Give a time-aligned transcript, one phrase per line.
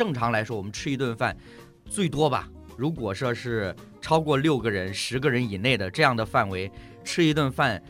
[0.00, 1.36] 正常来说，我们吃一顿饭，
[1.84, 6.72] 最多吧，如果说是超过六个人、十个人以内的这样的范围，
[7.04, 7.82] 吃一顿饭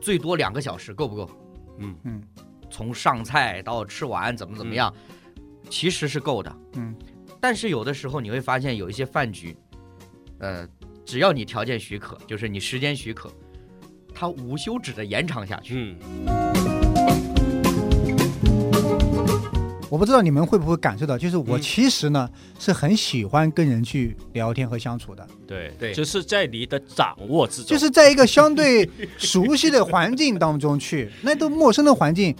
[0.00, 1.28] 最多两个小时，够不够？
[1.78, 2.22] 嗯嗯
[2.70, 4.94] 从上菜到吃完怎么怎么样，
[5.68, 6.56] 其实是够的。
[6.74, 6.94] 嗯，
[7.40, 9.56] 但是有的时候你会发现有一些饭局，
[10.38, 10.64] 呃，
[11.04, 13.28] 只要你条件许可，就是你时间许可，
[14.14, 15.96] 它无休止的延长下去。
[16.28, 16.49] 嗯
[19.90, 21.60] 我不知道你们会不会感受到，就是我嗯。
[21.60, 22.30] 其实呢、
[22.60, 25.92] 是很喜欢跟人去聊天和相处的，对对。
[25.92, 32.34] 只是在你的掌握之中，就是在一个相对熟悉的环境当中去， 那都陌生的环境，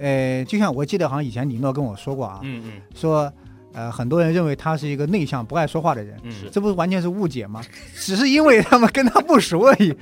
[0.00, 2.72] 呃，就像我记得好像以前李诺跟我说过啊，嗯嗯。
[2.94, 3.32] 说
[3.72, 7.62] 呃很多人认为他是一个内向不爱说话的人，嗯，这不是完全是误解吗？
[7.94, 9.94] 只是因为他们跟他不熟而已，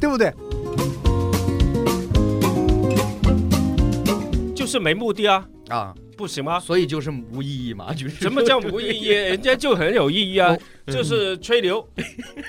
[0.00, 0.32] 对不对？
[4.54, 6.60] 就是没目的啊，啊，不行吗？
[6.60, 9.08] 所以就是无意义嘛， 就是什么叫无意义？
[9.12, 11.86] 人家就很有意义啊，就是吹牛，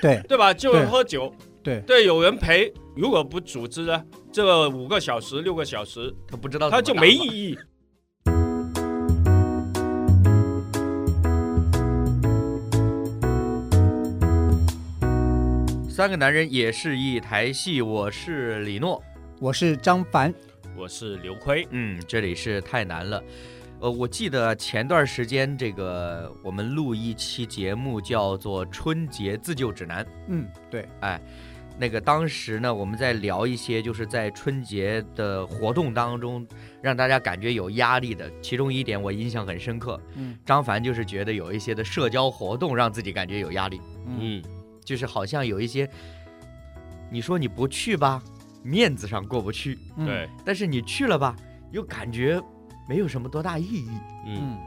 [0.00, 0.52] 对对吧？
[0.54, 2.72] 就喝酒，对对，有人陪。
[2.96, 7.58] 如果不组织呢，这五个小时、六个小时，他不知道他就没意义。
[15.88, 19.02] 三个男人也是一台戏，我是李诺。
[19.40, 20.32] 我是张凡，
[20.76, 23.22] 我是刘辉，嗯，这里是太难了。
[23.80, 31.20] 呃，我记得前段时间这个我们录一期节目叫做《春节自救指南》，嗯，对，哎
[31.76, 36.46] 那个当时呢，我们在聊一些就是在春节的活动当中
[36.80, 40.00] 让大家感觉有压力的，其中一点我印象很深刻。
[40.14, 40.38] 嗯。
[40.46, 44.44] 张凡就是觉得有一些的社交活动让自己感觉有压力，嗯嗯，
[44.84, 45.88] 就是好像有一些，
[47.10, 48.22] 你说你不去吧，
[48.64, 50.06] 面子上过不去，嗯。
[50.06, 51.36] 对，但是你去了吧，
[51.70, 52.42] 又感觉
[52.88, 53.90] 没有什么多大意义。
[54.26, 54.58] 嗯，嗯。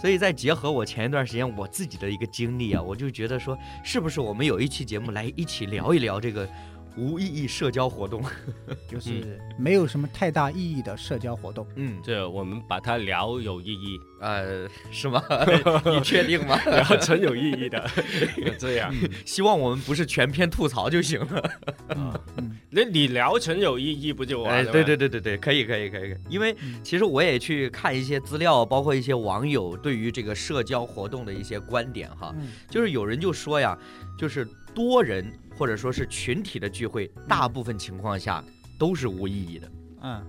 [0.00, 6.48] 所以再结合我前一段时间我自己的一个经历啊，我就觉得说，是不是我们有一期节目来一起聊一聊这个
[6.96, 8.22] 无意义社交活动？
[8.88, 11.66] 就是没有什么太大意义的社交活动。
[11.76, 15.22] 嗯，这我们把它聊有意义，呃，是吗？
[15.86, 16.58] 你确定吗？
[16.64, 17.88] 聊成有意义的，
[18.58, 18.92] 这样。
[19.24, 21.40] 希望我们不是全篇吐槽就行了。
[21.88, 24.72] 啊嗯那你聊成有意义不就完哎，了吗？
[24.72, 33.78] 对对对对对，可以可以可以可以，因为嗯其实我也去看一些资料，包括一些网友对于这个社交活动的一些观点哈，嗯就是有人就说呀，
[34.18, 35.24] 就是多人
[35.56, 38.42] 或者说是群体的聚会，大部分情况下
[38.78, 39.70] 都是无意义的。
[40.02, 40.22] 嗯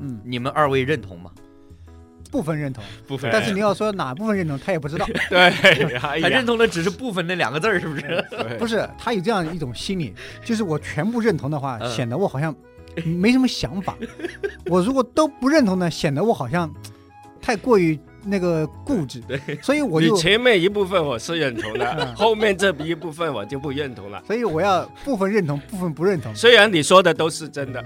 [0.00, 1.30] 嗯，你们二位认同吗？
[2.30, 5.06] 部分认同，部分但是你要说哪部分认同，他也不知道。
[5.28, 8.24] 对，哎他认同的只是部分那两个字儿，是不是？
[8.58, 12.54] 不是，他有这样一种心理，就是我全部认同的话，嗯显得我好像
[13.04, 13.94] 没什么想法；
[14.64, 16.72] 我如果都不认同呢，显得我好像
[17.38, 19.20] 太过于那个固执。
[19.20, 24.22] 对，所以我就，你前面一部分我是认同的，嗯后面这一部分我就不认同了。
[24.26, 26.34] 所以我要部分认同，部分不认同。
[26.34, 27.84] 虽然你说的都是真的，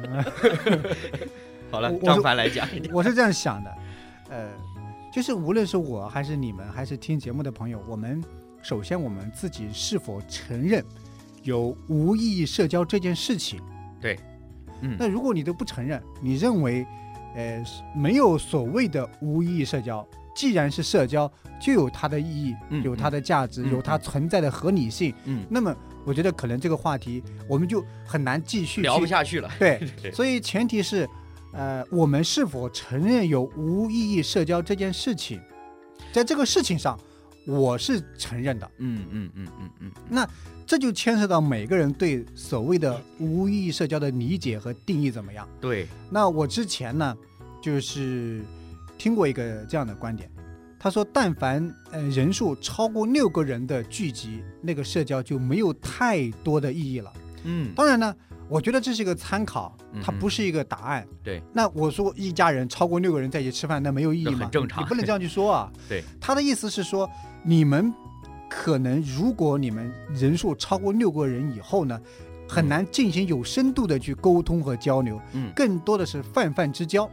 [1.71, 2.93] 好了张凡来讲一点。
[2.95, 3.71] 我是这样想的，
[4.31, 4.49] 呃，
[5.13, 8.23] 就是无论是我还是你们，还是听节目的朋友，我们
[8.63, 10.85] 首先我们自己是否承认
[11.43, 13.61] 有无意义社交这件事情？
[14.01, 14.19] 对
[14.83, 16.87] 嗯，那如果你都不承认，你认为，
[17.35, 17.65] 呃，
[17.95, 25.13] 没有所谓的无意义社交，既然是社交，就有它的意义，嗯有它的价值，嗯有它存在的合理性。
[25.25, 25.75] 嗯，那么，
[26.05, 29.51] 我觉得可能这个话题我们就很难继续聊不下去了。
[29.59, 29.81] 对，
[30.13, 31.09] 所以前提是，
[31.53, 35.41] 呃，我们是否承认有无意义社交这件事情，
[36.13, 37.01] 在这个事情上，
[37.47, 38.71] 我是承认的。
[38.77, 40.29] 嗯嗯嗯嗯嗯，那
[40.67, 45.49] 这就牵涉到每个人对所谓的无意义社交的理解和定义怎么样。
[45.61, 47.17] 对，那我之前呢，
[47.63, 48.43] 就是
[48.99, 50.31] 听过一个这样的观点，
[50.79, 57.13] 他说，但凡呃人数超过六个人的聚集，那个社交就没有太多的意义了。
[57.45, 58.15] 嗯，当然呢，
[58.49, 61.07] 我觉得这是一个参考，它不是一个答案。
[61.23, 64.41] 对，那我说一家人超过六个人在一起吃饭，那没有意义吗？
[64.41, 65.73] 很正常你不能这样去说啊。
[65.89, 67.09] 对，他的意思是说，
[67.45, 67.93] 你们
[68.49, 72.01] 可能如果你们人数超过六个人以后呢，
[72.49, 77.09] 很难进行有深度的去沟通和交流，嗯更多的是泛泛之交，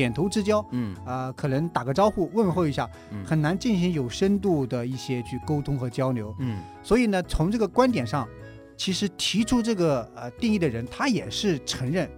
[0.00, 0.64] 点头之交。
[0.70, 6.34] 嗯啊、可能打个招呼问候一下，嗯很难进行有深度的一些去沟通和交流。
[6.38, 8.28] 嗯所以呢，从这个观点上，
[8.76, 12.08] 其实提出这个呃定义的人，他也是承认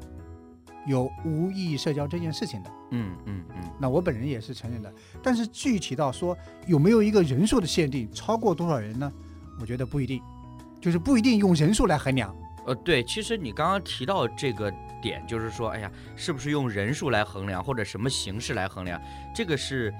[0.86, 2.70] 有无意义社交这件事情的。
[2.90, 4.92] 嗯嗯嗯，那我本人也是承认的。
[5.22, 6.36] 但是具体到说
[6.66, 9.10] 有没有一个人数的限定，超过多少人呢？
[9.60, 10.20] 我觉得不一定，
[10.80, 12.34] 就是不一定用人数来衡量。
[12.70, 14.72] 呃，对，其实你刚刚提到这个
[15.02, 19.00] 点，就是说，哎呀，是不是用人数来衡量，或者什么形式来衡量？
[19.34, 19.92] 这个是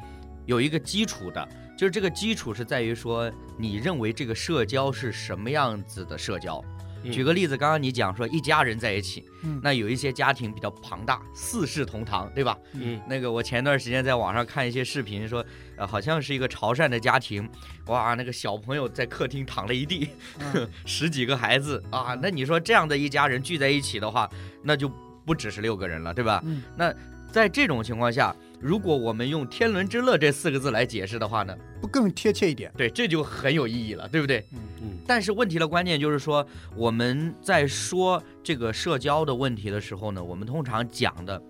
[0.47, 3.29] 有一个基础的，就是这个基础是在于说，
[3.59, 6.63] 你认为这个社交是什么样子的社交？
[7.03, 12.57] 嗯举个例子，刚刚你讲说一家人在一起，嗯那有一些家庭比较庞大，四世同堂，对吧？
[12.75, 15.45] 嗯那个我前段时间在网上看一些视频说，
[15.77, 17.49] 呃，好像是一个潮汕的家庭，
[17.87, 20.09] 哇，那个小朋友在客厅躺了一地，
[20.55, 24.29] 嗯 十几个孩子啊，那你说这样的一家人聚在一起的话，
[24.63, 24.91] 那就
[25.25, 26.43] 不只是六个人了，对吧？
[26.45, 26.95] 嗯那
[27.33, 32.73] 在这种情况下，如果我们用“天伦之乐”这四个字来解释的话呢，不更贴切一点？
[32.77, 34.45] 对，这就很有意义了，对不对？
[34.53, 34.59] 嗯
[35.07, 41.41] 但是问题的关键就是说，我们在说这个社交的问题的时候呢，我们通常讲的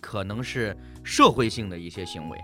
[0.00, 2.38] 可能是社会性的一些行为，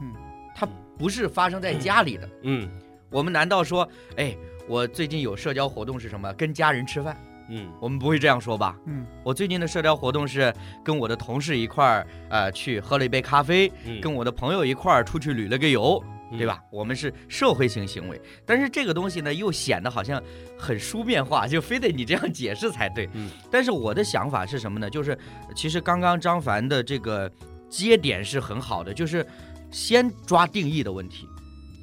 [0.00, 0.12] 嗯，
[0.54, 0.66] 它
[0.98, 2.28] 不是发生在家里的。
[2.42, 2.68] 嗯
[3.10, 4.36] 我们难道说，哎，
[4.68, 6.32] 我最近有社交活动是什么？
[6.34, 7.16] 跟家人吃饭？
[7.52, 8.78] 嗯我们不会这样说吧？
[8.86, 10.54] 嗯我最近的社交活动是
[10.84, 16.00] 跟我的同事一块儿，呃，去喝了一杯咖啡，嗯，跟我的朋友一块儿出去旅了个游，
[16.38, 16.62] 对吧？
[16.70, 20.22] 我们是社会性行为，但是这个东西呢，又显得好像
[20.58, 23.08] 很书面化，就非得你这样解释才对。
[23.14, 24.88] 嗯，但是我的想法是什么呢？
[24.88, 25.18] 就是
[25.54, 27.30] 其实刚刚张凡的这个
[27.68, 29.26] 接点是很好的，就是
[29.70, 31.28] 先抓定义的问题。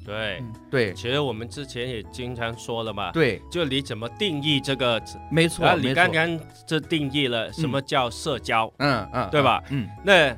[0.04, 0.42] 对。
[0.70, 5.02] 对其实我们之前也经常说了嘛，对，就你怎么定义这个？
[5.30, 9.62] 没错，啊，你刚刚这定义了什么叫社交，嗯嗯，对吧？
[9.70, 10.36] 嗯那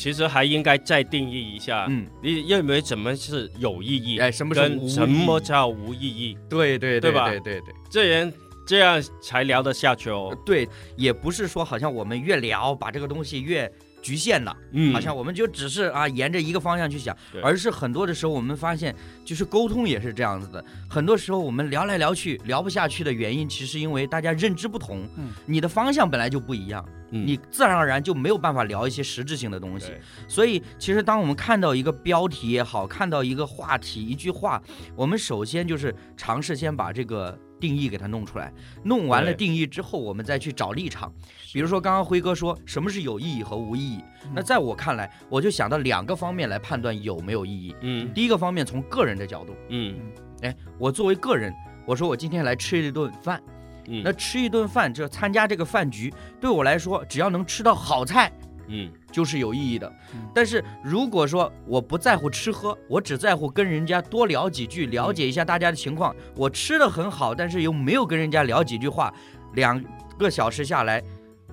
[0.00, 4.18] 其实还应该再定义一下，嗯，你认为什么是有意义？
[4.18, 6.38] 哎，什么是无跟什么叫无意义？
[6.48, 7.74] 对对对吧对对对。
[7.90, 8.32] 这人
[8.66, 10.34] 这样才聊得下去哦。
[10.46, 10.66] 对，
[10.96, 13.70] 也不是说好像我们越聊把这个东西越
[14.00, 20.64] 局限了，嗯好像我们就只是啊沿着一个方向去想，而是很多的时候我们发现，就是沟通也是这样子的。
[20.88, 29.92] 很多时候我们聊来聊去聊不下去的原因，其实因为大家认知不同，嗯你的方向本来就不一样，嗯你自然而然就没有办法聊一些实质性的东西。
[30.28, 34.62] 所以，其实当我们看到一个标题也好，看到一个话题、一句话，
[34.94, 38.52] 我们首先就是尝试先把这个定义给它弄出来。
[38.84, 41.12] 弄完了定义之后，我们再去找立场。
[41.52, 47.74] 比如说，刚刚辉哥说什么是有意义和无意义，嗯那在我看来，我就想到两个方面来判断有没有意义。
[47.80, 49.96] 嗯第一个方面，从个人的角度，嗯
[50.42, 51.52] 哎，我作为个人，
[51.86, 53.42] 我说我今天来吃一顿饭，
[53.90, 58.32] 嗯，那吃一顿饭，就参加这个饭局，对我来说，只要能吃到好菜，
[58.68, 58.90] 嗯。
[59.12, 59.92] 就是有意义的。
[60.14, 60.20] 嗯。
[60.32, 69.12] 但是如果说我不在乎吃喝，我只在乎跟人家多聊几句，了解一下大家的情况，我吃的很好，但是又没有跟人家聊几句话，
[69.54, 69.82] 两
[70.16, 71.02] 个小时下来，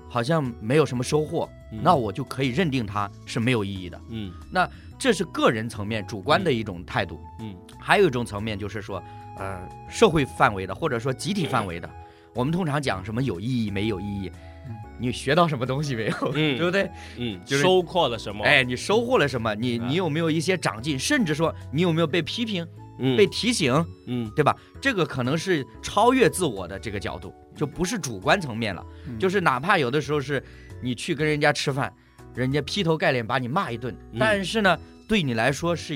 [0.07, 1.80] 好像没有什么收获，嗯。
[1.81, 4.00] 那我就可以认定它是没有意义的。
[4.10, 4.31] 嗯。
[4.51, 4.69] 那
[5.00, 7.19] 这是个人层面主观的一种态度。
[7.40, 7.56] 嗯。
[7.80, 9.01] 还有一种层面就是说，
[9.40, 11.90] 呃，社会范围的或者说集体范围的，
[12.38, 14.31] 我们通常讲什么有意义没有意义
[14.69, 16.89] 嗯，你学到什么东西没有，嗯 对不对？
[17.18, 18.44] 嗯，就是收获了什么？
[18.45, 19.56] 哎，你收获了什么？
[19.56, 21.00] 你啊你有没有一些长进？
[21.00, 22.68] 甚至说你有没有被批评、
[23.00, 23.74] 嗯被提醒，
[24.07, 24.56] 嗯对吧？
[24.81, 28.86] 这个可能是超越自我的这个角度，就不是主观层面了。
[29.07, 30.44] 嗯就是哪怕有的时候是
[30.81, 31.92] 你去跟人家吃饭，
[32.36, 35.95] 人家劈头盖脸把你骂一顿，嗯但是呢，对你来说是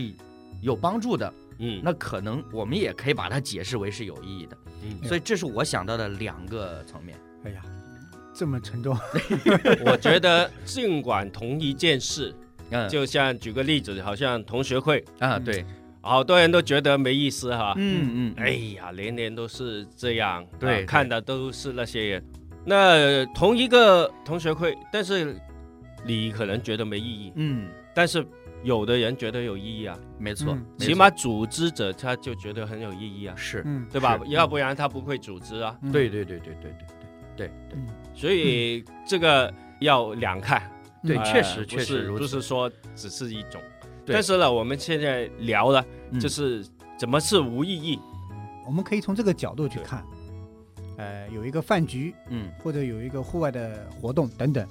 [0.61, 4.57] 有帮助的，嗯那可能我们也可以把它解释为是有意义的。
[4.83, 7.17] 嗯，所以这是我想到的两个层面。
[7.43, 7.61] 哎呀，
[8.33, 8.97] 这么沉重，
[9.85, 12.33] 我觉得尽管同一件事，
[12.69, 15.43] 嗯，就像举个例子，好像同学会，啊，嗯。
[15.43, 15.65] 对，
[16.01, 17.73] 好多人都觉得没意思哈。
[17.77, 20.85] 嗯嗯，哎呀，年年都是这样，对。
[20.85, 22.23] 看的都是那些人。
[22.65, 25.35] 那同一个同学会，但是
[26.05, 28.25] 你可能觉得没意义，嗯，但是
[28.63, 34.19] 有的人觉得有意义啊，没错嗯，起码组织者他就觉得很有意义啊，是，嗯，对吧？
[34.27, 35.77] 要不然他不会组织啊。
[35.81, 35.91] 嗯。
[35.91, 36.71] 对，对对对对对
[37.37, 37.47] 对对。
[37.47, 37.79] 对
[38.13, 40.61] 所以这个要两看，
[41.03, 42.19] 对，呃确实确实如此。
[42.19, 43.59] 不是说只是一种。
[44.05, 46.19] 但是呢，我们现在聊的嗯。
[46.19, 46.63] 就是
[46.99, 47.99] 怎么是无意义。
[48.67, 50.03] 我们可以从这个角度去看，
[50.97, 52.51] 呃，有一个饭局嗯。
[52.59, 54.67] 或者有一个户外的活动等等，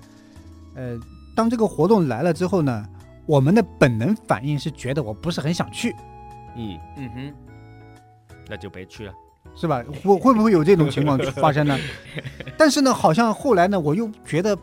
[0.76, 0.99] 呃，
[1.35, 2.87] 当这个活动来了之后呢，
[3.26, 5.94] 我们的本能反应是觉得我不是很想去，
[6.56, 7.34] 嗯，嗯哼，
[8.48, 9.12] 那就别去了。
[9.54, 9.82] 是吧？
[10.02, 11.76] 会会不会有这种情况 发生呢？
[12.56, 14.56] 但是呢，好像后来呢，我又觉得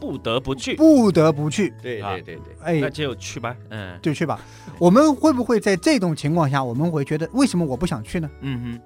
[0.00, 3.54] 不得不去，不得不去，啊对对对对，哎那，就去吧。
[3.70, 4.40] 嗯就去吧。
[4.78, 8.30] 我们会不会在这种情况下，我们会觉得为什么我不想去呢？
[8.42, 8.80] 嗯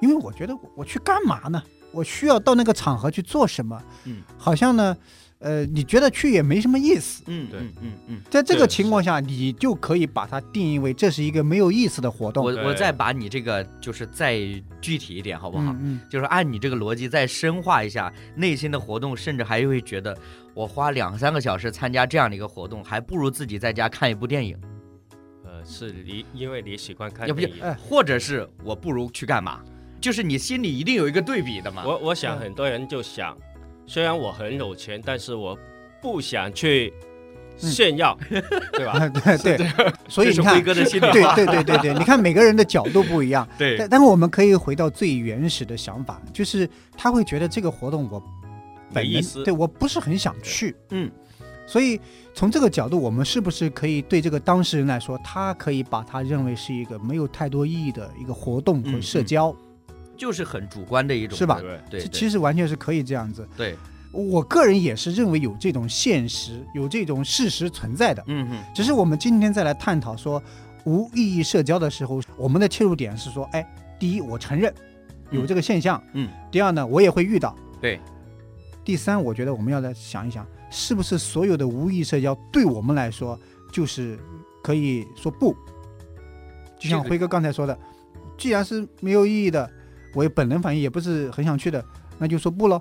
[0.00, 1.62] 因为我觉得我我去干嘛呢？
[1.92, 3.80] 我需要到那个场合去做什么？
[4.04, 4.96] 嗯，好像呢，
[5.40, 7.22] 呃，你觉得去也没什么意思。
[7.26, 14.38] 嗯对嗯嗯嗯，在这个情况下，你就可以把它定义为这是一个没有意思的活动，我我再把你这个就是再
[14.82, 15.74] 具体一点好不好？
[15.80, 20.16] 嗯就是按你这个逻辑再深化一下内心的活动，甚至还会觉得
[20.52, 24.58] 我花两三个小时参加这样的一个活动，还不如自己在家看一部电影。
[25.44, 27.62] 呃，是你因为你喜欢看要不电影。
[27.62, 29.60] 哎或者是我不如去干嘛？
[30.00, 31.82] 就是你心里一定有一个对比的嘛。
[31.86, 33.36] 我我想嗯很多人就想，
[33.92, 35.58] 虽然我很有钱，但是我
[36.00, 36.92] 不想去
[37.56, 38.16] 炫耀，
[38.72, 39.08] 对吧？
[39.08, 39.68] 对 对，
[40.06, 41.34] 所以辉你看，哥的心里对话。
[41.34, 43.76] 对对对对，你看每个人的角度不一样，对。
[43.76, 48.22] 但但是我们可以回到最原始的想法，就是他会觉得这个活动我
[48.94, 49.42] 本意思。
[49.42, 51.10] 对我不是很想去，嗯，
[51.66, 52.00] 所以
[52.32, 59.52] 从这个角度，我们是不是可以对这个当事人来说，他可以把他认为是一个没有太多意义的一个活动和嗯嗯社交，
[60.20, 61.58] 就是很主观的一种，是吧？
[61.88, 62.08] 对对？
[62.08, 63.48] 其实完全是可以这样子。
[63.56, 63.74] 对，
[64.12, 70.42] 我个人也是认为有这种现实、有这种事实存在的，嗯嗯，只是我们今天再来探讨说
[70.84, 73.66] 无意义社交的时候，我们的切入点是说，哎，
[73.98, 74.70] 第一，我承认
[75.30, 77.98] 有这个现象，嗯，第二呢，我也会遇到，对，
[78.84, 83.40] 第三，我觉得我们要来想一想，是不是所有的无意义社交对我们来说
[83.72, 84.18] 就是
[84.62, 85.56] 可以说不？
[86.78, 87.78] 就像辉哥刚才说的，
[88.36, 89.70] 既然是没有意义的，
[90.14, 91.84] 我也本能反应也不是很想去的，
[92.18, 92.80] 那就说不喽，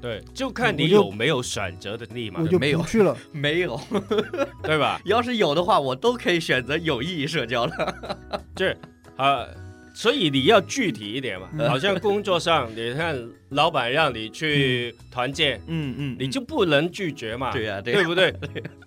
[0.00, 3.16] 对，就看你有没有选择的力嘛我，就没有不去了。
[3.32, 3.80] 没有，
[4.62, 5.00] 对吧？
[5.04, 8.16] 要是有的话，我都可以选择有意义社交了。
[8.54, 8.76] 这
[9.16, 9.46] 啊，
[9.94, 11.48] 所以你要具体一点嘛。
[11.52, 13.16] 嗯好像工作上，你看
[13.50, 18.34] 老板让你去团建，嗯嗯你就不能拒绝嘛，对呀，对不对？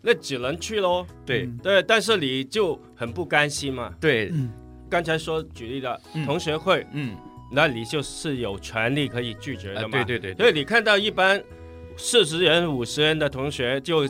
[0.01, 1.05] 那只能去喽。
[1.25, 3.94] 对嗯对，但是你就很不甘心嘛。
[4.01, 4.51] 对，嗯
[4.89, 7.15] 刚才说举例的嗯同学会，嗯，
[7.51, 10.03] 那你就是有权利可以拒绝啊的嘛。
[10.03, 11.41] 对对对，所以你看到一般
[11.97, 14.07] 四十人、五十人的同学，就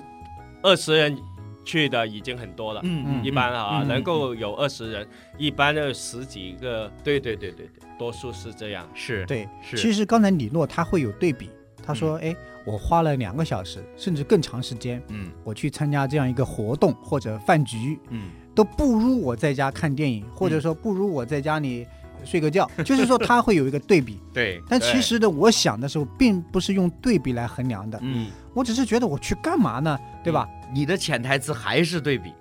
[0.62, 1.18] 二十人
[1.64, 2.82] 去的已经很多了。
[2.84, 7.66] 嗯嗯，一般啊，嗯能够有二十人，一般的十几个，对对对对。
[7.68, 8.88] 对，多数是这样。
[8.94, 11.50] 是，对，是，其实刚才李诺他会有对比，
[11.82, 15.32] 他说，哎，我花了两个小时，甚至更长时间，嗯。
[15.44, 18.32] 我去参加这样一个活动或者饭局，嗯。
[18.54, 21.86] 都不如我在家看电影，或者说不如我在家里
[22.26, 22.70] 睡个觉。
[22.84, 30.48] 就是说他会有一个对比， 对，但其实呢，我想的时候并不是用对比来衡量的，嗯，我只是觉得我去干嘛呢，对吧？
[30.74, 32.32] 你的潜台词还是对比，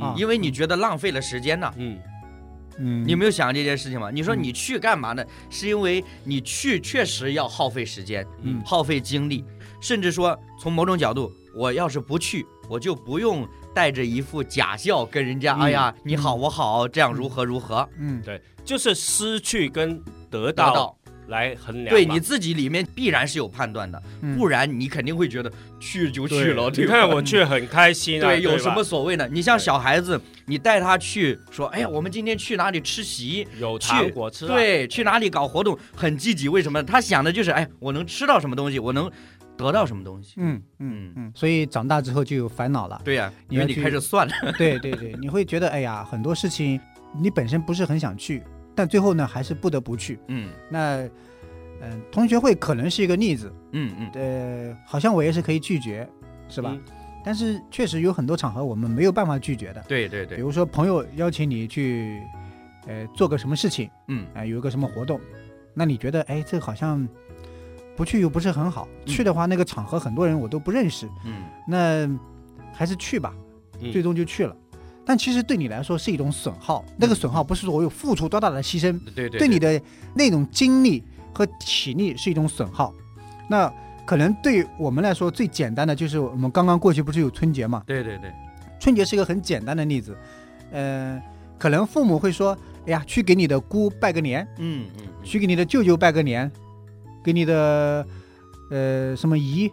[0.00, 0.14] 啊。
[0.16, 1.72] 因为你觉得浪费了时间呢。
[1.76, 1.98] 嗯，
[2.78, 4.10] 嗯，你有没有想这件事情吗？
[4.10, 4.42] 你说嗯。
[4.42, 5.24] 你去干嘛呢？
[5.48, 8.60] 是因为你去确实要耗费时间，嗯。
[8.64, 9.44] 耗费精力，
[9.80, 18.20] 甚至说从某种角度，我要是不去，我就不用带着一副假笑跟人家，嗯哎呀，你好，我好，这样如何如何，嗯。
[18.22, 19.98] 对，就是失去跟
[20.30, 20.98] 得得到到。
[21.28, 21.88] 来衡量。
[21.88, 26.70] 对你自己里面必然是有判断的，嗯不然你肯定会觉得去就去了。
[26.70, 29.28] 你看我去很开心啊，对，有什么所谓呢？
[29.30, 33.46] 你像小孩子，你带他去说，哎呀，我们今天去哪里吃席？
[33.60, 34.54] 有去糖果吃啊？
[34.54, 36.48] 对，去哪里搞活动，很积极。
[36.48, 36.82] 为什么？
[36.82, 39.10] 他想的就是，哎，我能吃到什么东西，我能
[39.54, 40.36] 得到什么东西。
[40.38, 42.98] 嗯嗯嗯，嗯，所以长大之后就有烦恼了。
[43.04, 44.32] 对呀、因为你开始算了。
[44.56, 46.80] 对对对，你会觉得哎呀，很多事情
[47.20, 48.42] 你本身不是很想去，
[48.78, 50.20] 但最后呢还是不得不去。
[50.28, 50.50] 嗯。
[50.70, 51.02] 那
[51.80, 56.08] 嗯、同学会可能是一个例子，嗯嗯，呃，好像我也是可以拒绝，
[56.48, 56.70] 是吧？
[56.72, 56.82] 嗯。
[57.24, 62.22] 但是确实有很多场合我们没有办法拒绝的，对对对，比如说朋友邀请你去，
[62.86, 64.24] 呃，做个什么事情，嗯。
[64.34, 65.20] 啊、有一个什么活动，
[65.74, 67.06] 那你觉得哎，这好像
[67.96, 71.42] 不去又不是很好，去的话那个场合很多人我都不认识，嗯。
[71.66, 72.08] 那
[72.72, 73.34] 还是去吧，
[73.80, 73.92] 嗯。
[73.92, 74.56] 最终就去了。
[75.08, 79.80] 但其实对你来说是一种损耗，那个损耗不是说我有付出多大的牺牲，对对对你的
[80.14, 82.92] 那种精力和体力是一种损耗。
[83.48, 83.72] 那
[84.04, 87.82] 可能对我们来说最简单的就是我们刚刚过去不是有春节嘛？
[87.86, 88.30] 对对对，
[88.78, 90.14] 春节是一个很简单的例子，
[90.72, 91.18] 嗯，
[91.58, 96.52] 可能父母会说，哎呀，去给你的姑拜个年，嗯嗯去给你的舅舅拜个年，
[97.24, 98.06] 给你的
[98.70, 99.72] 呃什么姨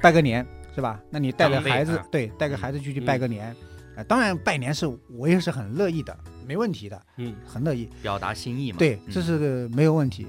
[0.00, 1.00] 拜个年，是吧？
[1.10, 3.52] 那你带着孩子啊，对，带个孩子去去拜个年，
[3.98, 7.88] 啊、当然拜年是我也是很乐意的，没问题的，嗯，很乐意。
[8.00, 8.78] 表达心意嘛。
[8.78, 10.26] 对，嗯这是个没有问题。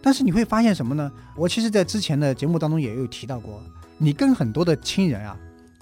[0.00, 1.12] 但是你会发现什么呢？
[1.36, 3.62] 我其实，在之前的节目当中也有提到过，
[3.98, 5.38] 你跟很多的亲人啊，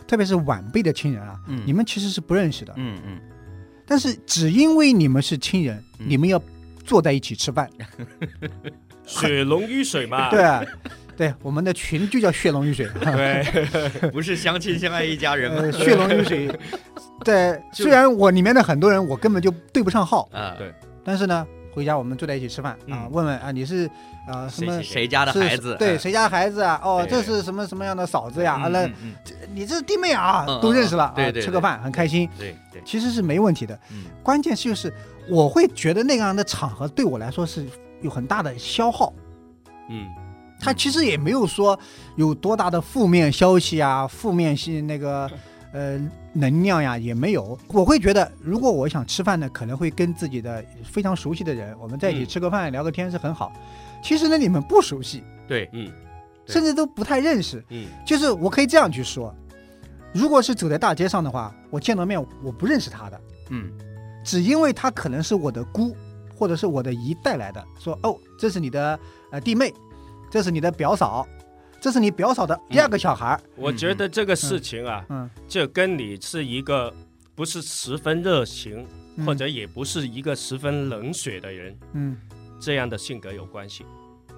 [0.06, 2.74] 特别是晚辈的亲人啊，嗯你们其实是不认识的。
[2.76, 3.20] 嗯嗯，
[3.86, 6.42] 但是只因为你们是亲人，嗯你们要
[6.84, 7.70] 坐在一起吃饭。
[9.06, 10.28] 血浓于水嘛。
[10.30, 10.62] 对啊，
[11.16, 12.86] 对，我们的群就叫血浓于水。
[13.00, 15.62] 对，不是相亲相爱一家人吗？
[15.62, 16.60] 呃，血浓于水。
[17.24, 20.72] 对，虽然我里面的很多人我根本就对不上号，啊，对。
[21.04, 23.08] 但是呢，回家我们坐在一起吃饭啊，嗯。
[23.10, 23.88] 问问啊你是
[24.28, 25.76] 啊什么谁家的孩子？
[25.78, 25.98] 对，哎。
[25.98, 26.80] 谁家的孩子啊？
[26.84, 28.60] 哦，这是什么什么样的嫂子呀？
[28.62, 28.88] 啊，那
[29.52, 30.44] 你这是弟妹啊？
[30.48, 33.78] 嗯，都认识了对对对吃个饭很开心，对对，其实是没问题的。
[33.92, 34.04] 嗯。
[34.22, 34.92] 关键就是
[35.28, 37.66] 我会觉得那样的场合对我来说是
[38.02, 39.12] 有很大的消耗。
[39.88, 40.06] 嗯，
[40.60, 41.78] 他其实也没有说
[42.16, 45.28] 有多大的负面消息啊，负面性那个
[45.72, 45.98] 呃
[46.32, 47.58] 能量呀也没有。
[47.68, 53.52] 我会觉得，如果我想吃饭呢，可能会跟自己的非常熟悉的人，我们在一起嗯吃个饭、聊个天是很好。
[54.02, 55.90] 其实呢，你们不熟悉，对，嗯。
[56.46, 57.64] 甚至都不太认识。
[57.68, 57.86] 嗯。
[58.04, 59.34] 就是我可以这样去说，
[60.12, 63.70] 如果是走在大街上的话，我见到面我不认识他的，嗯。
[64.24, 65.96] 只因为他可能是我的姑
[66.36, 68.98] 或者是我的姨带来的，说哦，这是你的
[69.30, 69.72] 呃弟妹，
[70.30, 71.26] 这是你的表嫂，
[71.80, 73.28] 这是你表嫂的第二个小孩。
[73.28, 76.92] 儿，我觉得这个事情啊，嗯，这跟你是一个
[77.34, 79.24] 不是十分热情，嗯。
[79.24, 82.16] 或者也不是一个十分冷血的人，嗯。
[82.60, 83.86] 这样的性格有关系。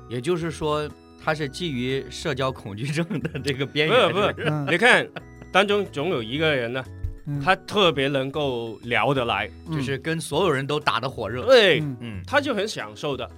[0.08, 0.88] 也就是说，
[1.24, 4.66] 他是基于社交恐惧症的这个边不是缘，不是，嗯。
[4.70, 5.08] 你看
[5.50, 6.84] 当中总有一个人呢，
[7.26, 9.76] 嗯，他特别能够聊得来，嗯。
[9.76, 11.44] 就是跟所有人都打得火热。
[11.46, 11.96] 对，嗯。
[12.00, 13.28] 嗯，他就很享受的，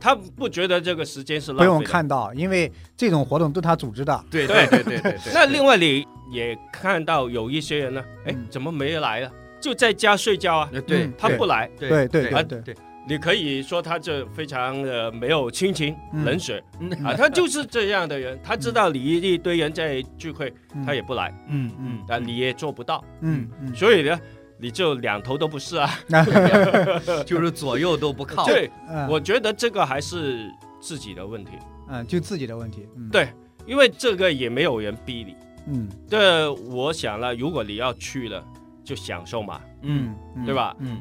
[0.00, 1.84] 他不觉得这个时间是浪费不用。
[1.84, 5.32] 看到，因为这种活动都他组织的，对对对对对对。
[5.34, 9.30] 那另外你也看到有一些人呢，哎嗯，怎么没来了？
[9.60, 11.70] 就在家睡觉啊，呃对嗯他不来。
[11.78, 12.74] 对对对啊对对，
[13.06, 16.62] 你可以说他这非常的没有亲情、嗯冷血。
[16.78, 16.90] 嗯。
[17.04, 18.38] 啊，他就是这样的人。
[18.42, 20.82] 他知道你一堆人在聚会，嗯。
[20.86, 24.18] 他也不来，嗯嗯，但你也做不到，嗯嗯，所以呢，
[24.60, 25.90] 你就两头都不是啊。
[27.26, 28.44] 就是左右都不靠。
[28.44, 30.50] 对，嗯我觉得这个还是
[30.80, 31.52] 自己的问题，
[31.88, 33.28] 嗯就自己的问题，嗯对
[33.66, 35.36] 因为这个也没有人逼你。
[35.66, 38.42] 嗯这我想了，如果你要去了，
[38.84, 40.74] 就享受嘛，嗯嗯对吧？
[40.80, 41.00] 嗯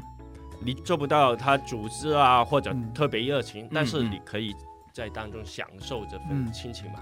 [0.62, 4.54] 你做不到他组织啊，或者嗯特别热情，但是嗯你可以
[4.94, 7.00] 在当中享受这份嗯亲情嘛。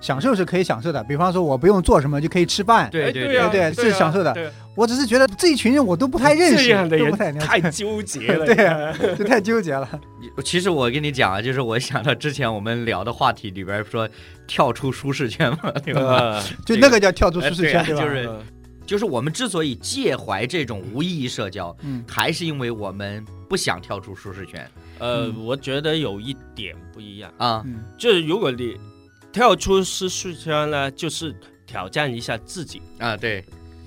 [0.00, 4.52] 享受是可以享受的，比方说我不用做什么就可以吃饭，对对哎对啊对对是啊享受的。
[4.74, 8.46] 我只是觉得这一群人我都不太认识，这样的人都不太纠结了。
[8.54, 9.86] 对啊，就太纠结了。
[10.44, 14.08] 其实我跟你讲啊，就是我想到之前我们聊的话题里边说
[14.46, 16.00] 跳出舒适圈嘛， 对吧？
[16.00, 18.00] 呃，就那个叫跳出舒适圈，对吧？
[18.02, 18.42] 就是呃
[18.86, 22.02] 就是我们之所以介怀这种无意义社交，嗯。
[22.08, 24.68] 还是因为我们不想跳出舒适圈。
[24.98, 25.44] 呃，嗯。
[25.44, 27.62] 我觉得有一点不一样，啊。
[27.66, 27.84] 嗯。
[27.96, 28.76] 就是如果你
[29.32, 31.34] 跳出舒适圈呢，就是
[31.66, 33.44] 挑战一下自己，啊，对，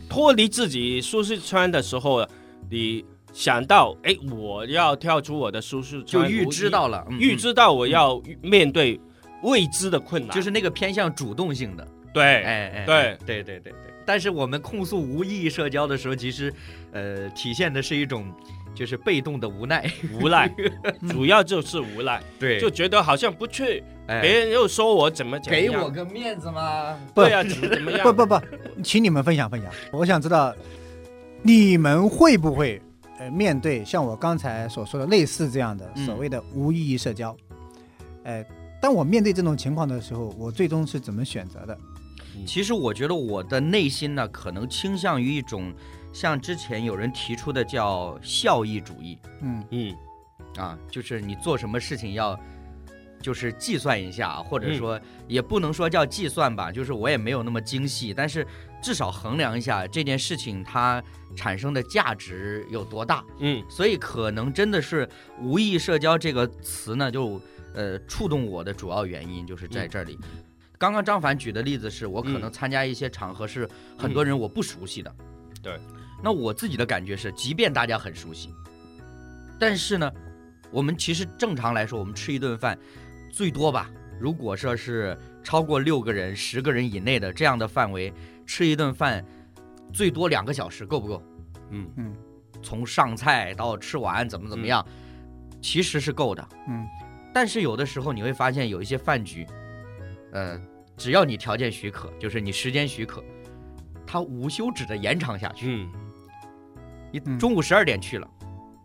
[0.09, 2.27] 脱离自己舒适圈的时候，
[2.69, 3.03] 你
[3.33, 7.19] 想到，哎，我要跳出我的舒适圈，就预知到了，嗯。
[7.19, 8.99] 预，知到我要面对
[9.41, 12.95] 未知的困难，嗯就是那个偏向主动性的，对，哎哎，对。
[12.95, 13.73] 哎对对对对。
[14.05, 16.53] 但是我们控诉无意义社交的时候，其实，
[16.91, 18.29] 呃，体现的是一种
[18.75, 20.53] 就是被动的无奈，无奈，
[21.09, 26.97] 主要就是无奈，对就觉得好像不去，哎别人又说我怎么怎么样给我个面子嘛。
[27.13, 28.03] 对呀、怎么怎么样？
[28.03, 28.41] 不不不，
[28.83, 29.71] 请你们分享分享。
[29.91, 30.53] 我想知道
[31.41, 32.81] 你们会不会
[33.19, 37.35] 呃面对像我刚才所说的类似这样的嗯所谓的无意义社交，
[38.23, 38.43] 呃，
[38.81, 41.77] 当我面对这种情况的时候，我最终是怎么选择的？
[42.47, 45.71] 其实我觉得我的内心呢，可能倾向于一种
[46.13, 49.95] 像之前有人提出的叫效益主义嗯嗯
[50.57, 52.39] 啊，就是你做什么事情要
[53.19, 58.45] 就是计算一下，或者嗯说也不能说叫计算吧，就是我也没有那么精细，但是
[58.81, 61.01] 至少衡量一下这件事情它
[61.35, 63.23] 产生的价值有多大。
[63.39, 65.09] 嗯所以可能真的是
[65.41, 67.41] 无意社交这个词呢，就
[67.73, 70.19] 呃触动我的主要原因就是在这里。
[70.77, 75.15] 刚刚张凡举的例子是我可能参加一些场合是很多人我不熟悉的，
[75.61, 75.79] 对。
[76.23, 78.55] 那我自己的感觉是，即便大家很熟悉，
[79.59, 80.09] 但是呢，
[80.71, 82.79] 我们其实正常来说，我们吃一顿饭，
[83.29, 88.13] 最多吧，如果说是超过六个人、十个人以内的这样的范围，
[88.45, 89.23] 吃一顿饭，
[89.91, 91.21] 最多两个小时，够不够？
[91.71, 92.15] 嗯嗯
[92.61, 94.85] 从上菜到吃完怎么怎么样，
[95.61, 96.47] 其实是够的。
[96.69, 96.87] 嗯
[97.33, 99.45] 但是有的时候你会发现有一些饭局，
[100.31, 100.57] 呃，
[100.95, 103.21] 只要你条件许可，就是你时间许可，
[104.05, 105.67] 它无休止的延长下去。
[105.69, 105.91] 嗯
[107.13, 108.27] 你嗯中午十二点去了，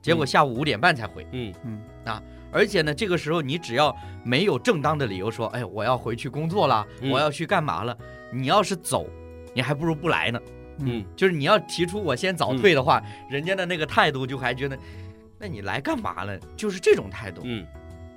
[0.00, 7.96] 结果下午五点半才回，嗯嗯啊而且呢，这个时候你只要没有正当的理由说，哎，我要回去工作了，嗯我要去干嘛了，
[8.32, 9.06] 你要是走，
[9.54, 10.40] 你还不如不来呢。
[10.80, 14.78] 嗯就是你要提出我先早退的话，人家的那个态度就还觉得，
[15.38, 16.38] 那你来干嘛了？
[16.56, 17.42] 就是这种态度。
[17.44, 17.66] 嗯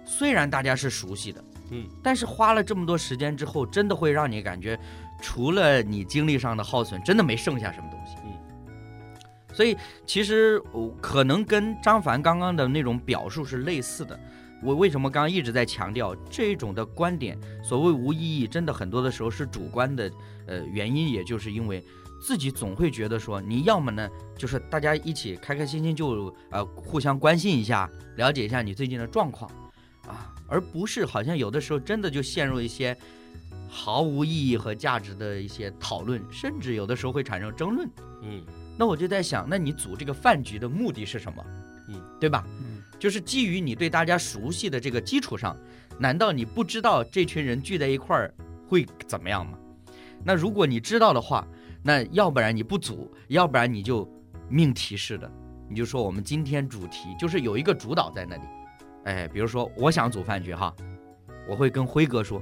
[0.04, 4.78] 虽然大家是熟悉的，嗯，但是花了这么多时间之后，真的会让你感觉，
[5.22, 8.01] 除了你精力上的耗损，真的没剩下什么东西。
[9.62, 14.20] 所以其实我可能跟张凡刚刚的那种表述是类似的。
[14.64, 17.40] 我为什么刚刚一直在强调这种的观点？
[17.64, 20.12] 所谓无意义，真的很多的时候是主观的，
[20.48, 21.84] 呃，原因也就是因为
[22.20, 29.48] 自己总会觉得说，你要么呢，就是大家一起开开心心就呃互相关心一下，了解一下你最近的状况，
[30.08, 32.98] 啊，而不是好像有的时候真的就陷入一些
[33.70, 37.88] 毫无意义和价值的一些讨论，甚至有的时候会产生争论。
[38.24, 38.44] 嗯
[38.78, 41.46] 那我就在想，那你组这个饭局的目的是什么？
[41.90, 42.46] 嗯，对吧？
[42.48, 45.58] 嗯就是基于你对大家熟悉的这个基础上，
[45.98, 48.32] 难道你不知道这群人聚在一块儿
[48.68, 49.58] 会怎么样吗？
[50.24, 51.48] 那如果你知道的话，
[51.82, 54.08] 那要不然你不组，要不然你就
[54.48, 55.28] 命题式的，
[55.68, 58.44] 你就说我们今天主题就是有一个主导在那里，
[59.06, 60.72] 哎，比如说我想组饭局哈，
[61.50, 62.40] 我会跟辉哥说，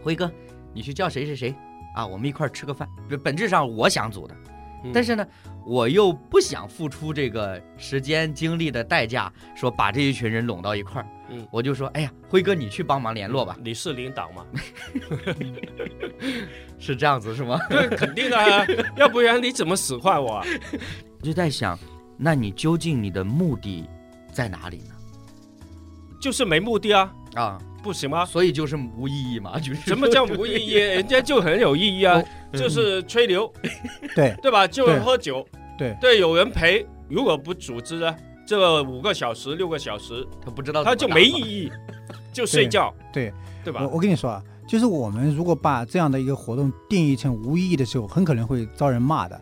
[0.00, 0.30] 辉哥，
[0.72, 1.54] 你去叫谁谁谁
[1.96, 2.88] 啊，我们一块儿吃个饭。
[3.08, 4.53] 本本质上我想组的，嗯
[4.92, 5.26] 但是呢，
[5.64, 11.08] 我又不想付出这个时间精力的代价，说把这一群人拢到一块儿。
[11.30, 14.44] 嗯我就说，哎呀，辉哥，你去帮忙联络吧，你是领导嘛？
[16.78, 17.58] 是这样子是吗？
[17.70, 18.66] 对，肯定的啊，
[18.96, 20.46] 要不然你怎么使唤我啊？
[21.20, 21.78] 我就在想，
[22.18, 23.88] 那你究竟你的目的
[24.32, 24.94] 在哪里呢？
[26.20, 28.24] 就是没目的啊，啊，不行吗？
[28.24, 30.72] 所以就是无意义嘛， 就是什么叫无意义？
[30.74, 32.20] 人家就很有意义啊，
[32.54, 33.52] 就是吹牛，
[34.16, 34.66] 对对吧？
[34.66, 35.46] 就对喝酒，
[35.78, 36.84] 对对，有人陪。
[37.10, 38.16] 如果不组织呢，
[38.46, 41.70] 这五个小时、六个小时，他不知道他就没意义，
[42.32, 43.30] 就睡觉，对，
[43.62, 43.96] 对吧我？
[43.96, 49.38] 我跟你说啊，就是我们如果把这样的一个活动定义成无意义的时候，很可能会遭人骂的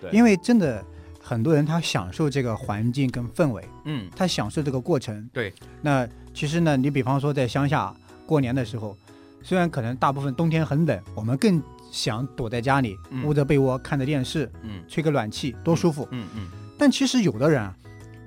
[0.00, 0.82] 对，因为真的
[1.20, 5.28] 很多人他享受这个环境跟氛围，嗯他享受这个过程。
[5.34, 5.52] 对，
[5.82, 7.94] 那其实呢，你比方说在乡下
[8.26, 8.96] 过年的时候，
[9.42, 16.08] 虽然可能大部分冬天很冷，我们更想躲在家里，嗯捂着被窝看着电视，嗯吹个暖气，多舒服。
[16.10, 17.74] 嗯嗯但其实有的人啊，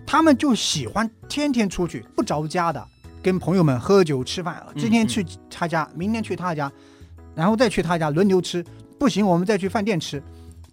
[0.05, 2.87] 他们就喜欢天天出去，不着家的，
[3.23, 6.71] 跟朋友们喝酒吃饭，嗯今天去他家，明天去他家，
[7.33, 8.63] 然后再去他家轮流吃，
[8.99, 10.21] 不行我们再去饭店吃，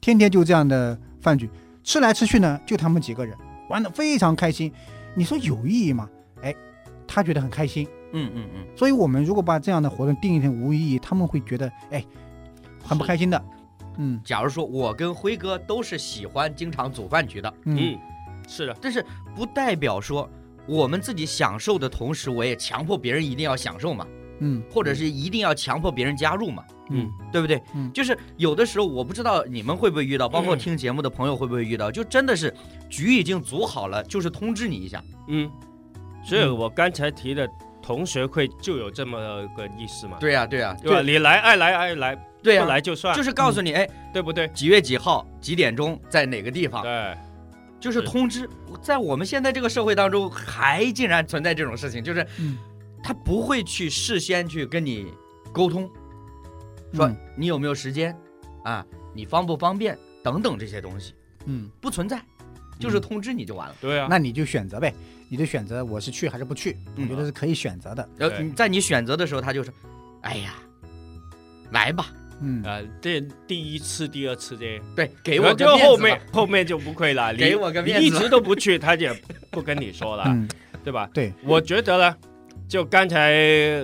[0.00, 1.48] 天天就这样的饭局，
[1.82, 3.34] 吃来吃去呢，就他们几个人
[3.70, 4.70] 玩的非常开心。
[5.14, 6.08] 你说有意义吗？
[7.12, 7.86] 哎，他觉得很开心。
[8.14, 12.04] 嗯嗯嗯，所以我们如果把这样的活动定义成无意义，他们会觉得哎，
[12.82, 13.44] 很不开心的。
[13.98, 14.20] 嗯。
[14.24, 17.76] 假如说我跟辉哥都是喜欢经常组饭局的，嗯。
[17.78, 17.98] 嗯，
[18.48, 20.28] 是的，但是不代表说
[20.66, 24.06] 我们自己享受的同时，我也强迫别人一定要享受嘛，
[24.40, 24.62] 嗯。
[24.70, 27.10] 或者是一定要强迫别人加入嘛，嗯。
[27.32, 27.62] 对不对？
[27.74, 27.90] 嗯。
[27.92, 32.54] 就是有的时候我不知道你们会不会遇到，包括嗯听节目的朋友会不会遇到，就真的是
[32.90, 35.02] 局已经组好了，就是通知你一下。
[35.28, 35.50] 嗯，
[36.24, 37.48] 所以我刚才提的
[37.82, 39.18] 同学会就有这么
[39.56, 41.02] 个意思嘛，对呀、对呀、对吧？
[41.02, 44.46] 你来爱来爱来，对呀、不来就算，就是告诉你，哎，对不对？
[44.48, 47.16] 几月几号几点钟在哪个地方，对，
[47.80, 48.06] 就是是。
[48.06, 48.48] 通知。
[48.80, 52.58] 在我们现在这个社会当中，还竟然存在这种事情，就是嗯。
[53.04, 55.12] 他不会去事先去跟你
[55.52, 55.90] 沟通，
[56.94, 57.16] 说嗯。
[57.36, 58.16] 你有没有时间
[58.62, 61.12] 啊，你方不方便等等这些东西
[61.46, 62.22] 嗯，不存在，
[62.78, 63.74] 就是通知你就完了。
[63.80, 64.94] 对啊，那你就选择呗，
[65.32, 68.06] 你的选择我是去还是不去，我嗯觉得是可以选择的。
[68.18, 69.72] 然后在你选择的时候，他就说
[70.20, 70.56] ：“哎呀，
[71.70, 72.62] 来吧，嗯。
[72.62, 73.18] 啊，这
[73.48, 75.88] 第一次、第二次这，对，给我就个面子吧。
[75.88, 78.00] 后面后面就不会了， 你给我个面子。
[78.02, 79.10] 你一直都不去，他也
[79.50, 80.46] 不跟你说了， 嗯，
[80.84, 81.08] 对吧？
[81.14, 82.16] 对，我觉得呢，
[82.68, 83.32] 就刚才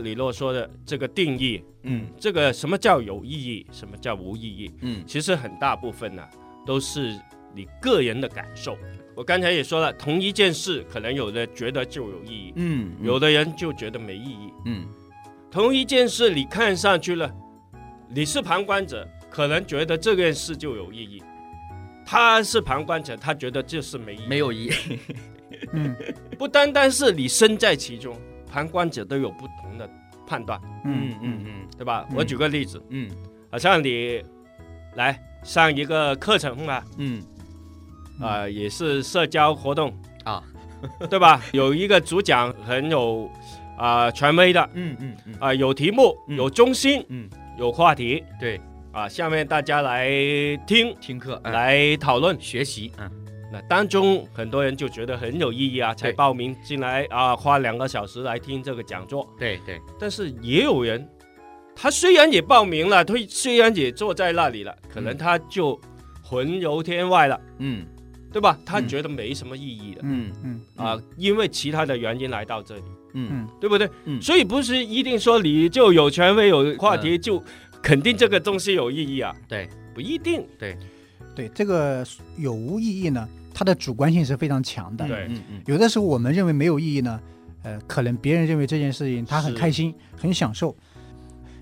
[0.00, 2.08] 李洛说的这个定义，嗯。
[2.20, 5.02] 这个什么叫有意义，什么叫无意义，嗯。
[5.06, 6.22] 其实很大部分呢
[6.66, 7.18] 都是
[7.54, 8.76] 你个人的感受。
[9.18, 14.52] 我刚才也说了，同一件事，可能有的觉得就有意义，嗯，有的人就觉得没意义。
[14.64, 14.87] 嗯
[15.50, 17.28] 同一件事，你看上去了，
[18.09, 21.20] 你是旁观者，可能觉得这件事就有意义；
[22.07, 24.26] 他是旁观者，他觉得这是没意义。
[24.28, 24.98] 没有意义。
[25.72, 25.96] 嗯
[26.38, 29.90] 不单单是你身在其中，旁观者都有不同的
[30.28, 32.07] 判断，嗯嗯嗯对吧？
[32.11, 33.11] 嗯我举个例子，嗯
[33.50, 34.22] 好像你
[34.94, 37.20] 来上一个课程啊，嗯
[38.20, 39.92] 啊、也是社交活动。
[40.24, 40.42] 啊，
[41.09, 41.42] 对吧？
[41.52, 43.31] 有一个主讲很有
[43.76, 44.70] 啊、权威的。
[44.74, 45.35] 嗯嗯嗯。
[45.40, 46.37] 啊、有题目、嗯。
[46.37, 47.28] 有中心、嗯，
[47.59, 48.22] 有话题。
[48.38, 48.61] 对，
[48.92, 50.09] 啊，下面大家来
[50.66, 52.38] 听、听课哎来讨论。
[52.40, 53.11] 学习，嗯。
[53.50, 59.26] 那当中很多人就觉得很有意义啊，才报名进来啊，花两个小时来听这个讲座。
[59.38, 61.09] 对对，但是也有人，
[61.74, 65.16] 他虽然也报名了，他虽然也坐在那里了，可能嗯。
[65.16, 65.81] 他就
[66.22, 67.87] 魂游天外了，嗯
[68.32, 68.58] 对吧？
[68.64, 68.88] 他嗯。
[68.88, 70.30] 觉得没什么意义的、嗯。
[70.42, 70.60] 嗯。
[70.76, 72.82] 啊，因为其他的原因来到这里，
[73.14, 73.28] 嗯。
[73.32, 73.88] 嗯对不对？
[74.04, 74.20] 嗯。
[74.20, 77.42] 所以不是一定说你就有权威、有话题，就
[77.82, 79.34] 肯定这个东西有意义啊？
[79.48, 80.44] 对，不一定。
[80.58, 80.76] 对，
[81.34, 82.04] 对这个
[82.36, 85.06] 有无意义呢，它的主观性是非常强的。
[85.06, 85.26] 对。
[85.28, 87.20] 嗯嗯有的时候我们认为没有意义呢，
[87.62, 90.76] 呃，可能别人认为这件事情他很开心、很享受，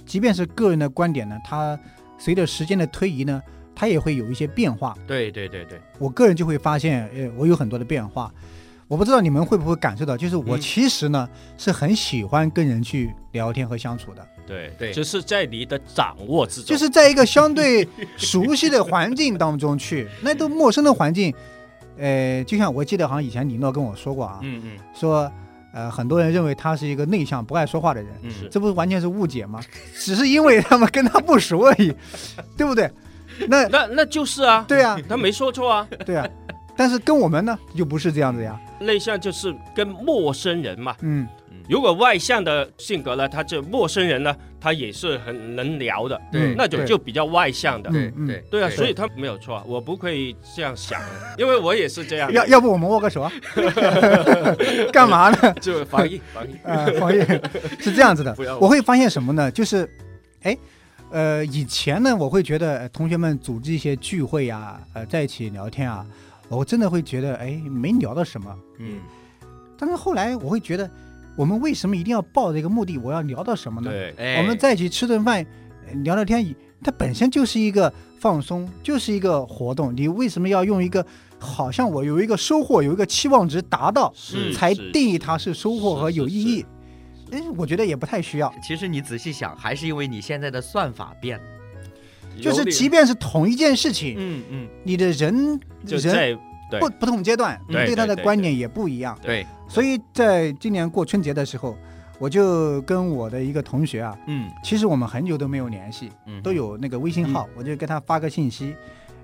[0.05, 1.79] 即便是个人的观点呢，他
[2.19, 3.43] 随着时间的推移呢，
[3.77, 4.97] 他也会有一些变化。
[5.07, 8.33] 对对对对，我个人就会发现，呃，我有很多的变化。
[8.89, 14.93] 我不知道你们会不会感受到，就是我嗯其实呢、是很喜欢跟人去聊天和相处的，对对。
[14.93, 17.87] 就是在你的掌握之中，就是在一个相对
[18.17, 21.35] 熟悉的环境当中去， 那都陌生的环境，
[21.99, 24.79] 呃，就像我记得好像以前李诺跟我说过啊，嗯嗯。
[24.95, 25.31] 说
[25.73, 29.61] 呃很多人认为他是一个内向不爱说话的人，嗯，这不完全是误解吗？
[29.97, 31.93] 只是因为他们跟他不熟而已，
[32.57, 32.89] 对不对？
[33.49, 35.87] 那那那就是啊，对啊， 他没说错啊。
[36.05, 36.27] 对啊，
[36.77, 40.95] 但是跟我们呢就不是这样子呀，内向就是跟陌生人嘛。
[41.01, 41.27] 嗯，
[41.69, 47.91] 如果外向的性格呢，他就陌生人呢，他也是很能聊的，对那种就比较外向的。
[47.91, 51.01] 对嗯对对啊，所以他没有错啊，我不会这样想，
[51.39, 52.33] 因为我也是这样。
[52.33, 53.33] 要要不我们握个手啊？
[54.93, 55.53] 干嘛呢？
[55.61, 57.41] 就防疫防疫，呃，黄奕
[57.81, 59.51] 是这样子的不要，我会发现什么呢？
[59.51, 59.89] 就是，
[60.43, 60.57] 哎，
[61.11, 66.05] 呃，以前呢，我会觉得、呃同学们组织一些聚会呀、呃，在一起聊天啊，
[66.49, 68.55] 我真的会觉得，哎，没聊到什么。
[68.79, 68.99] 嗯
[69.79, 70.91] 但是后来我会觉得，
[71.37, 73.91] 我们为什么一定要抱着一个目的，我要聊到什么呢？
[73.91, 75.47] 对，哎，我们在一起吃顿饭，
[75.87, 79.95] 呃聊聊天，它本身就是一个放松，就是一个活动。
[79.95, 81.05] 你为什么要用一个
[81.39, 84.13] 好像我有一个收获，有一个期望值达到，
[84.55, 86.65] 才定义它是收获和有意义？
[87.37, 88.53] 哎，我觉得也不太需要。
[88.63, 91.45] 其实你仔细想，还是因为你现在的算法变了。
[92.41, 96.37] 就是即便是同一件事情，嗯嗯，你的人人就在
[96.71, 99.19] 对不不同阶段，你对对他的观点也不一样。
[99.23, 101.77] 对，所以在今年过春节的时候，
[102.19, 108.77] 我就跟我的一个同学啊，嗯其实我们很久都没有联系，嗯，都有那个微信号，我就跟他发个信息，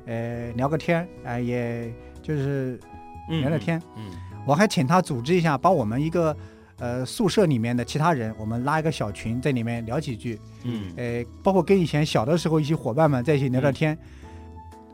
[0.06, 2.80] 呃，聊个天儿，啊、也就是
[3.28, 3.78] 嗯聊聊天。
[3.96, 4.04] 嗯
[4.44, 6.36] 我还请他组织一下，把我们一个
[6.82, 13.96] 呃宿舍里面的其他人，我们拉一个小群，在里面聊几句，嗯呃，包括跟以前小的时候一些伙伴们在一起聊聊天，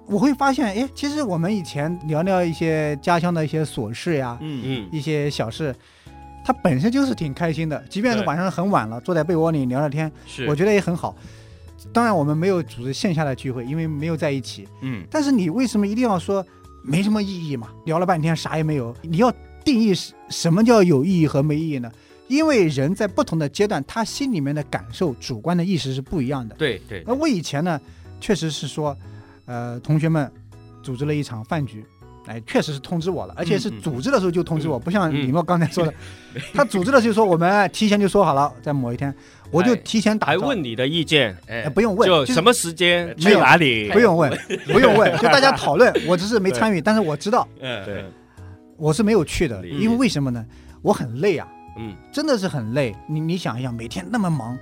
[0.05, 5.75] 我会发现，哎，其实我们以前聊聊一些家乡的一些琐事呀，嗯嗯一些小事，
[6.45, 11.17] 它本身就是挺开心的，即便是晚上很晚了，坐在被窝里聊聊天，是，我觉得也很好。
[11.91, 14.69] 当然，我们没有组织线下的聚会，因为没有在一起。
[14.83, 16.45] 嗯但是你为什么一定要说
[16.85, 17.69] 没什么意义嘛？
[17.87, 19.33] 聊了半天啥也没有，你要
[19.69, 21.93] 定义是什么叫有意义和没意义呢？
[22.27, 26.55] 因为人在不同的阶段，他心里面的感受、主观的意识是不一样的。
[26.55, 27.05] 对对。
[27.07, 27.79] 那我以前呢，
[28.19, 28.97] 确实是说，
[29.45, 30.31] 呃，同学们
[30.83, 31.85] 组织了一场饭局，
[32.27, 35.27] 哎，确实是通知我了，而且是组织的时候就通知我，不像嗯。
[35.27, 35.93] 李诺刚才说的，
[36.55, 39.15] 他组织的时候说我们提前就说好了，在某一天，
[39.51, 43.91] 我就哎提前打问你的意见，哎哎，不用问，就什么时间没去有哪里？
[43.91, 44.31] 不用问，
[44.67, 47.47] 不用问， 就大家讨论，我只是没参与，但是我知道。
[47.61, 48.05] 嗯对，
[48.79, 50.45] 我是没有去的，嗯因为为什么呢？
[50.81, 52.95] 我很累啊，嗯，真的是很累。
[53.09, 54.57] 你你想一想，每天那么忙，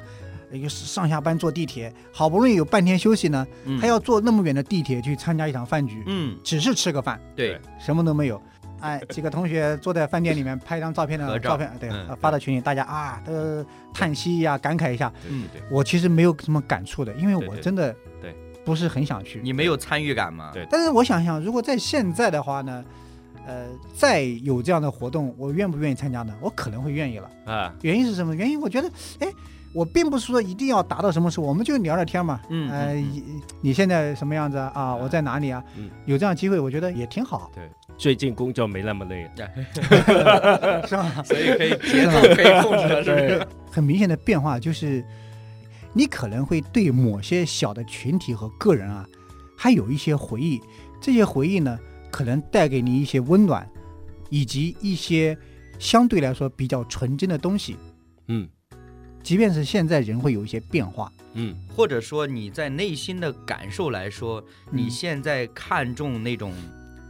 [0.51, 8.41] 一个上下班坐地铁，好不容易有半天休息呢，嗯还要坐那么远的地铁去参加一场饭局，嗯只是吃个饭，对什么都没有。
[8.81, 15.13] 哎，几个同学坐在饭店里面拍一张照片的照照片，对，发到群里，大家啊都叹息呀、感慨一下。
[15.29, 19.41] 嗯对我其实没有什么感触的，因为我真的对不是很想去。
[19.43, 20.51] 你没有参与感吗？
[20.53, 22.85] 对但是我想想，如果在现在的话呢，
[23.47, 26.35] 呃，再有这样的活动，我愿不愿意参加呢？
[26.41, 27.31] 我可能会愿意了。
[27.45, 28.35] 啊，原因是什么？
[28.35, 29.29] 原因我觉得，哎，
[29.73, 32.41] 我并不是说一定要达到什么时候，我们就聊聊天嘛。
[32.49, 34.73] 嗯呃，嗯你你现在什么样子啊？
[34.75, 35.63] 啊，我在哪里啊？
[35.77, 39.31] 嗯有这样机会，我觉得也挺好，对最近工作没那么累，
[40.87, 41.23] 是吧？
[41.25, 43.47] 所以可以节奏可以控制了，是不是？
[43.71, 45.05] 很明显的变化就是，
[45.93, 49.07] 你可能会对某些小的群体和个人啊，
[49.57, 50.61] 还有一些回忆。
[51.01, 51.79] 这些回忆呢，
[52.17, 53.69] 可能带给你一些温暖，
[54.31, 55.37] 以及一些
[55.79, 57.77] 相对来说比较纯真的东西。
[58.29, 58.49] 嗯
[59.23, 66.55] 即便是现在人会有一些变化，嗯或者说你在内心的感受来说，你嗯现在看重那种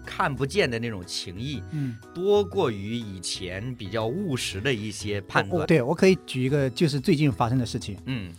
[0.05, 5.61] 看不见的那种情谊，嗯，多过于以前比较务实的一些判断。
[5.61, 7.97] 我对我可以举一个就是最近发生的事情。
[8.07, 8.33] 嗯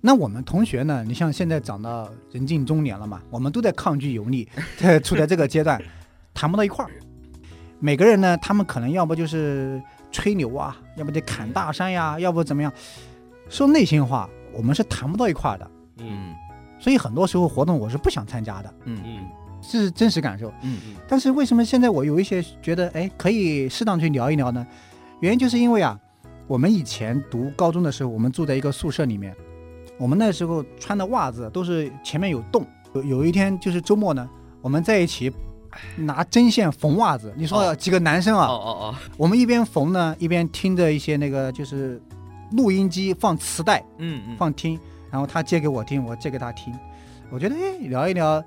[0.00, 1.04] 那我们同学呢？
[1.06, 4.48] 你像现在长到人近中年了嘛，我们都在抗拒油腻，
[4.78, 5.82] 在处在这个阶段，
[6.36, 6.90] 谈不到一块儿。
[7.80, 12.70] 每个人呢，他们可能要不就是吹牛啊，要不就砍大山呀，要不怎么样。
[13.48, 15.70] 说内心话，我们是谈不到一块儿的。
[15.98, 16.34] 嗯嗯
[16.78, 19.26] 所以很多时候活动我是不想参加的，嗯嗯
[19.62, 20.48] 这是真实感受。
[20.62, 24.66] 嗯嗯但是为什么现在我有一些觉得，哎，可以适当去聊一聊呢？
[25.20, 25.98] 原因就是因为啊，
[26.46, 29.34] 我们以前读高中的时候，我们住在一个宿舍里面，
[29.98, 32.66] 我们那时候穿的袜子都是前面有洞。
[32.94, 34.28] 有有一天就是周末呢，
[34.60, 35.32] 我们在一起
[35.96, 37.32] 拿针线缝袜子。
[37.36, 42.00] 你说哦几个男生哦啊，哦我们一边缝呢，一边听着一些那个就是
[42.52, 44.78] 录音机放磁带，嗯嗯放听，
[45.10, 46.72] 然后他借给我听，我借给他听，
[47.30, 48.42] 我觉得哎聊一聊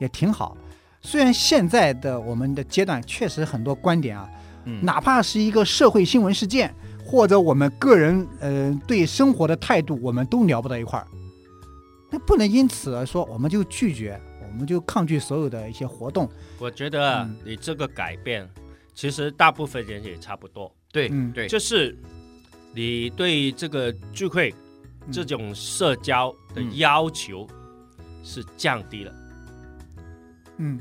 [0.00, 0.56] 也挺好。
[1.00, 4.28] 虽然现在的我们的阶段确实很多观点啊，
[4.64, 11.06] 嗯哪怕是一个社会新闻事件，或者我们个人呃对生活的态度，我们都聊不到一块儿。
[12.10, 16.28] 那不能因此而说我们就拒绝，我们就抗拒所有的一些活动。
[16.58, 17.36] 我觉得嗯。
[17.44, 18.48] 你这个改变，
[18.94, 21.30] 其实大部分人也差不多，对嗯。
[21.32, 21.96] 对，就是
[22.74, 24.52] 你对这个聚会、
[25.06, 25.12] 嗯。
[25.12, 27.46] 这种社交的嗯要求
[28.24, 29.12] 是降低了。
[30.56, 30.80] 嗯。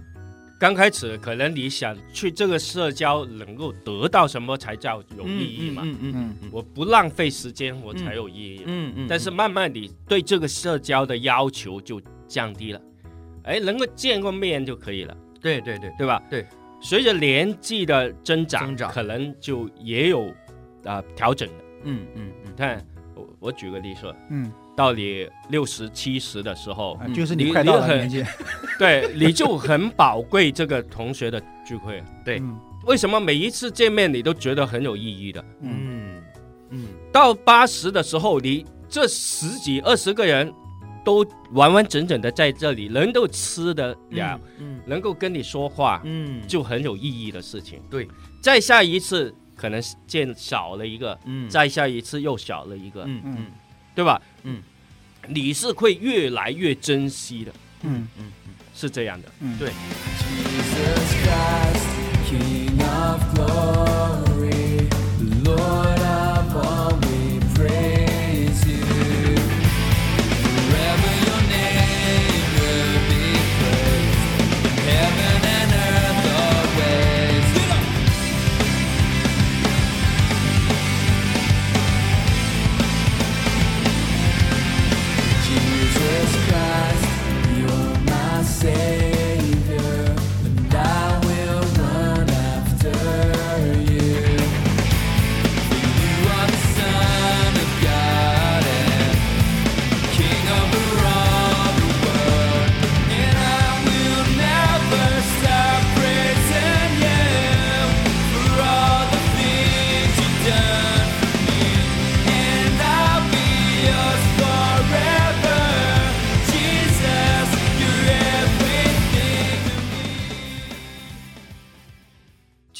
[0.58, 5.82] 刚开始可能你想去这个社交能够得到什么才叫有意义嘛？
[5.84, 8.64] 嗯嗯嗯嗯我不浪费时间，我才有意义。
[8.66, 12.82] 嗯嗯，但是慢慢你对这个社交的要求就降低了，
[13.46, 16.22] 哎，能够见过面就可以了，对对对，对吧？
[16.30, 16.46] 对。
[16.82, 20.32] 随着年纪的增长，增长可能就也有
[20.84, 21.64] 啊、调整的。
[21.84, 28.24] 嗯嗯嗯你，看，我我举个例说，嗯，到你六十七十的时候，就是你快到了年纪，
[28.78, 32.04] 对，你就很宝贵这个同学的聚会。
[32.24, 35.44] 对嗯为什么每一次见面你都觉得很有意义的？
[35.62, 36.24] 嗯嗯
[36.70, 40.54] 嗯到八十的时候，你这十几二十个人
[41.06, 47.80] 都完完整整的在这里，能够吃得了，嗯能够跟你说话，嗯，就很有意义的事情。
[47.90, 48.06] 对，
[48.42, 51.48] 再下一次可能见少了一个，嗯。
[51.50, 53.46] 再下一次又少了一个，嗯嗯。
[53.96, 54.22] 对吧？
[54.44, 54.62] 嗯，
[55.30, 57.52] 你是会越来越珍惜的，
[57.84, 58.08] 嗯。
[58.18, 59.32] 嗯嗯，是这样的。
[59.40, 59.72] 嗯，对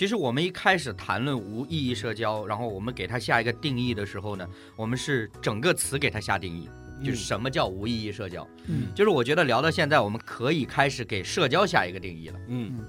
[0.06, 6.70] 其实我们一开始谈论无意义社交，然后我们给它下一个定义的时候呢，我们是整个词给它下定义，
[7.04, 8.48] 就是什么叫无意义社交。
[8.68, 12.40] 嗯就是我觉得聊到现在，我们可以开始给社交下一个定义了。
[12.50, 12.86] 嗯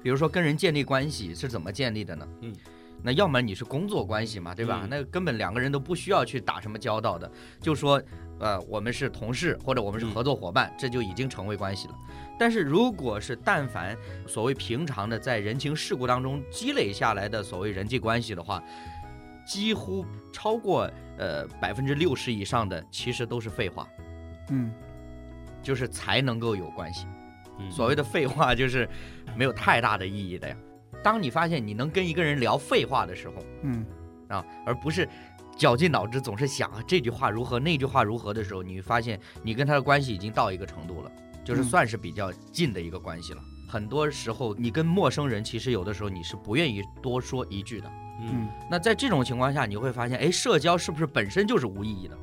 [0.00, 2.28] 比如说跟人建立关系是怎么建立的呢？
[2.42, 2.54] 嗯，
[3.02, 4.82] 那要么你是工作关系嘛，对吧？
[4.84, 7.28] 嗯那根本两个人都不需要去打什么交道的，
[7.60, 8.00] 就说
[8.38, 11.94] 呃我们是同事或者我们是嗯合作伙伴，这就已经成为关系了。
[12.38, 13.96] 但是如果是但凡
[14.26, 18.62] 所谓平常的在人情世故当中积累下来的所谓人际关系的话，
[19.46, 23.88] 几乎超过呃百分之六十以上的其实都是废话，
[24.50, 24.72] 嗯。
[25.62, 27.06] 就是才能够有关系。
[27.58, 27.70] 嗯。
[27.70, 28.88] 所谓的废话就是
[29.36, 30.56] 没有太大的意义的呀。
[31.02, 33.84] 当你发现你能跟一个人聊废话的时候嗯。
[34.28, 35.08] 啊，而不是
[35.56, 41.10] 绞尽脑汁总是想啊这句话如何那句话如何的时候，你会发现你跟他的关系已经到一个程度了，
[41.46, 43.40] 就是嗯算是比较近的一个关系了。
[43.68, 47.88] 很多时候，你跟陌生人其实有的时候你是不愿意多说一句的。
[48.20, 52.18] 嗯嗯那在这种情况下，你会发现，哎，社交是不是本身就是无意义的？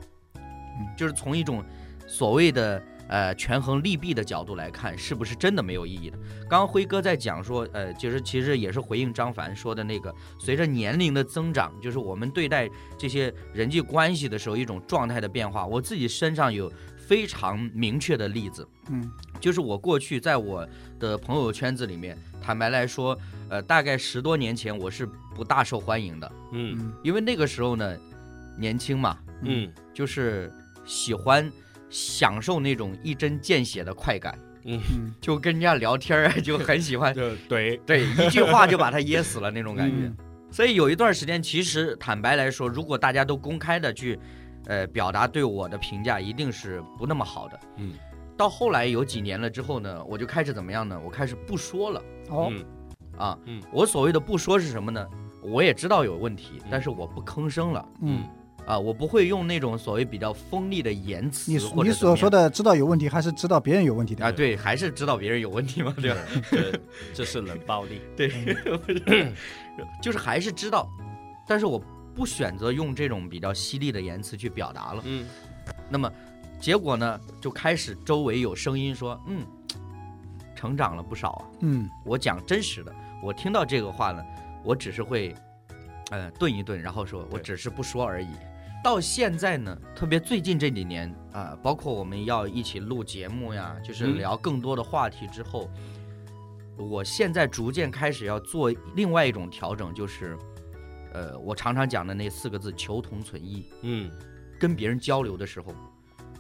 [0.98, 1.64] 就是从一种
[2.08, 6.18] 所谓的呃权衡利弊的角度来看，是不是真的没有意义的？
[6.50, 15.66] 刚刚辉哥在讲说，呃，就是其实也是回应张凡说的那个，随着年龄的增长，就是我们对待这些人际关系的时候一种状态的变化。
[15.66, 16.72] 我自己身上有
[17.08, 19.12] 非常明确的例子，嗯。
[19.40, 20.66] 就是我过去在我
[21.00, 23.18] 的朋友圈子里面，坦白来说，
[23.50, 26.32] 呃，大概十多年前我是不大受欢迎的。
[26.54, 26.78] 嗯。
[26.80, 26.94] 嗯。
[27.04, 27.98] 因为那个时候呢，
[28.58, 29.72] 年轻嘛，嗯。
[29.94, 30.52] 就是
[30.86, 31.52] 喜欢
[31.90, 35.14] 享受那种一针见血的快感，嗯，嗯。
[35.20, 40.08] 就跟人家聊天儿啊，就很喜欢， 就怼，对，一句话就把他噎死了那种感觉。
[40.08, 40.16] 嗯。
[40.50, 44.20] 所以有一段时间，其实坦白来说，如果大家都公开的去，
[44.66, 47.60] 呃，表达对我的评价，一定是不那么好的。
[47.78, 47.94] 嗯
[48.36, 51.00] 到后来有几年了之后呢，我就开始怎么样呢？
[51.06, 52.66] 我开始不说了哦嗯
[53.16, 53.38] 啊。
[53.46, 55.08] 嗯我所谓的不说是什么呢？
[55.44, 57.86] 我也知道有问题嗯，但是我不吭声了。
[58.02, 58.24] 嗯，
[58.66, 66.20] 啊，我不会用那种所谓比较锋利的言辞你你所说的的知道有问题，还是知道别人有问题的啊，对，还是知道别人有问题嘛，对吧？
[66.50, 66.80] 这
[67.14, 68.02] 这是冷暴力。
[68.18, 68.32] 对，
[70.02, 70.90] 就是还是知道，
[71.48, 71.80] 但是我
[72.16, 75.04] 不选择用这种比较犀利的言辞去表达了。
[75.06, 75.26] 嗯
[75.90, 76.12] 那么
[76.60, 79.46] 结果呢，就开始周围有声音说，嗯，
[80.56, 81.46] 成长了不少啊。
[81.62, 84.24] 嗯我讲真实的，我听到这个话呢，
[84.64, 85.36] 我只是会，
[86.12, 88.30] 呃，顿一顿，然后说我只是不说而已。
[88.84, 95.70] 到现在呢，特别最近这几年啊、包括我们要一起录节目呀，就是嗯聊更多的话题之后，
[96.78, 100.38] 我现在逐渐开始要做另外一种调整，就是，
[101.14, 104.12] 呃，我常常讲的那四个字“求同存异嗯，”。
[104.60, 105.74] 跟别人交流的时候，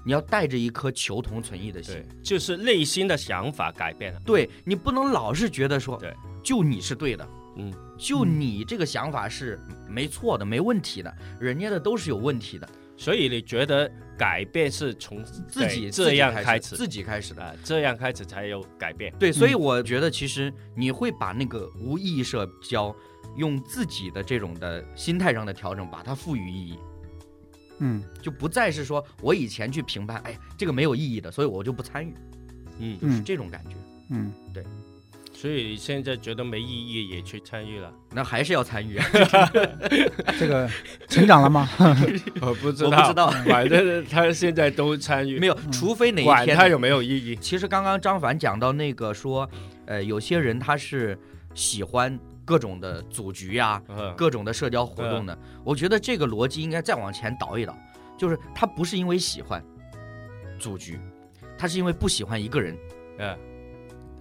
[0.05, 4.19] 你要带着一颗求同存异的心对，，就是内心的想法改变了。
[4.25, 9.59] 对你不能老是觉得说，对，就你是对的，嗯，就你这个想法是
[9.89, 17.43] 没错的、没问题的，人家的都是有问题的，所以你觉得改变是从自己这样开开始，自己开始的。
[17.43, 19.13] 啊，这样开始才有改变。
[19.19, 22.95] 对，所以嗯我觉得其实你会把那个无意义社交，
[23.35, 26.77] 用自己的这种的心态上的调整，把它赋予意义，
[27.79, 28.03] 嗯。
[28.21, 32.13] 就不再是说我以前去评判，哎，这个没有意义的，所以我就不参与，
[32.79, 33.75] 嗯，就是嗯这种感觉。
[34.09, 34.63] 嗯，对。
[35.35, 37.91] 所以现在觉得没意义也去参与了？
[38.11, 38.97] 那还是要参与，
[40.39, 40.69] 这个
[41.09, 41.67] 成长了吗？
[42.39, 47.35] 我不知我不知道，反正他现在都参与，没有，除非哪一天管他有没有意义。
[47.35, 49.49] 其实刚刚张凡讲到那个说，
[49.85, 51.17] 呃，有些人他是
[51.55, 55.37] 喜欢各种的组局呀、嗯，各种的社交活动呢。
[55.63, 57.77] 我觉得这个逻辑应该再往前倒一倒，
[58.17, 59.63] 就是他不是因为喜欢
[60.59, 60.99] 组局，
[61.57, 62.77] 他是因为不喜欢一个人，
[63.19, 63.37] 嗯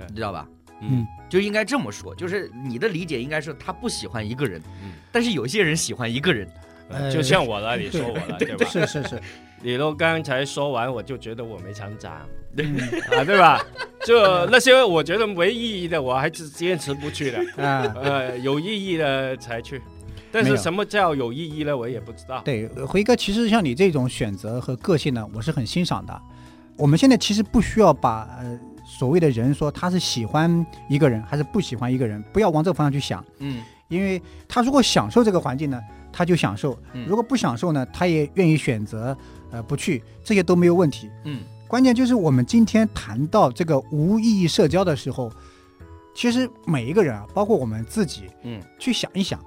[0.09, 0.49] 你知道吧？
[0.81, 6.49] 嗯，就应该这么说，就是你的理解应该是他不喜欢一个人，嗯但是有些人喜欢一个人。
[6.89, 8.67] 呃就像我了，你说我了，对吧？
[8.69, 9.23] 是是是，
[9.63, 12.77] 李 都刚才说完，我就觉得我没成长嗯
[13.17, 13.65] 啊，对吧？
[14.05, 17.39] 就那些我觉得没意义的，我还是坚持不去的。
[17.65, 19.81] 啊，呃，有意义的才去。
[20.31, 21.77] 但是什么叫有意义呢？
[21.77, 22.41] 我也不知道。
[22.45, 26.23] 对，辉哥，其实像你这种选择和个性呢，我是很欣赏的。
[26.77, 35.79] 我们现在其实不需要把呃所谓的人说他是喜欢一个人还是不喜欢一个人，不要往这个方向去想，嗯因为他如果享受这个环境呢，
[36.11, 39.17] 他就享受；嗯如果不享受呢，他也愿意选择
[39.51, 41.11] 呃不去，这些都没有问题。
[41.25, 41.41] 嗯
[41.73, 45.33] 关键就是我们今天谈到这个无意义社交的时候，
[46.15, 49.43] 其实每一个人啊，包括我们自己，嗯去想一想，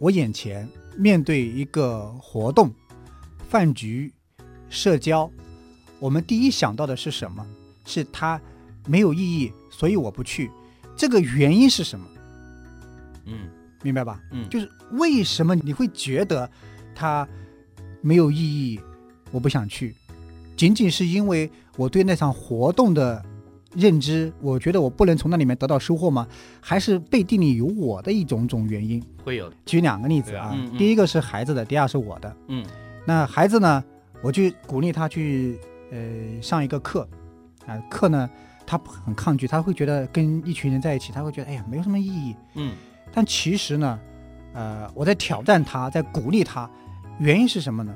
[0.00, 2.74] 我眼前面对一个活动、
[3.48, 4.12] 饭局、
[4.68, 5.30] 社交，
[6.00, 7.46] 我们第一想到的是什么？
[7.84, 8.40] 是它
[8.88, 10.50] 没有意义，所以我不去。
[10.96, 12.04] 这个原因是什么？
[13.26, 13.48] 嗯
[13.84, 14.20] 明白吧？
[14.32, 16.50] 嗯，就是为什么你会觉得
[16.96, 17.24] 它
[18.00, 18.80] 没有意义，
[19.30, 19.94] 我不想去，
[20.58, 23.24] 仅仅是因为我对那场活动的
[23.76, 26.26] 认知，我觉得我不能从那里面得到收获吗？
[26.60, 29.00] 还是背地里有我的一种种原因？
[29.24, 29.54] 会有的。
[29.64, 32.36] 举两个例子啊啊，嗯嗯第一个是孩子的，第二是我的。
[32.48, 32.66] 嗯
[33.06, 33.84] 那孩子呢，
[34.20, 35.60] 我去鼓励他去
[35.92, 35.98] 呃
[36.42, 37.08] 上一个课，
[37.64, 38.28] 啊、课呢
[38.66, 42.34] 他很抗拒，他会觉得跟一群人在一起，他会觉得哎呀没有什么意义。
[42.54, 42.74] 嗯
[43.12, 43.98] 但其实呢，
[44.54, 46.68] 呃，我在挑战他，在鼓励他，
[47.20, 47.94] 原因是什么呢？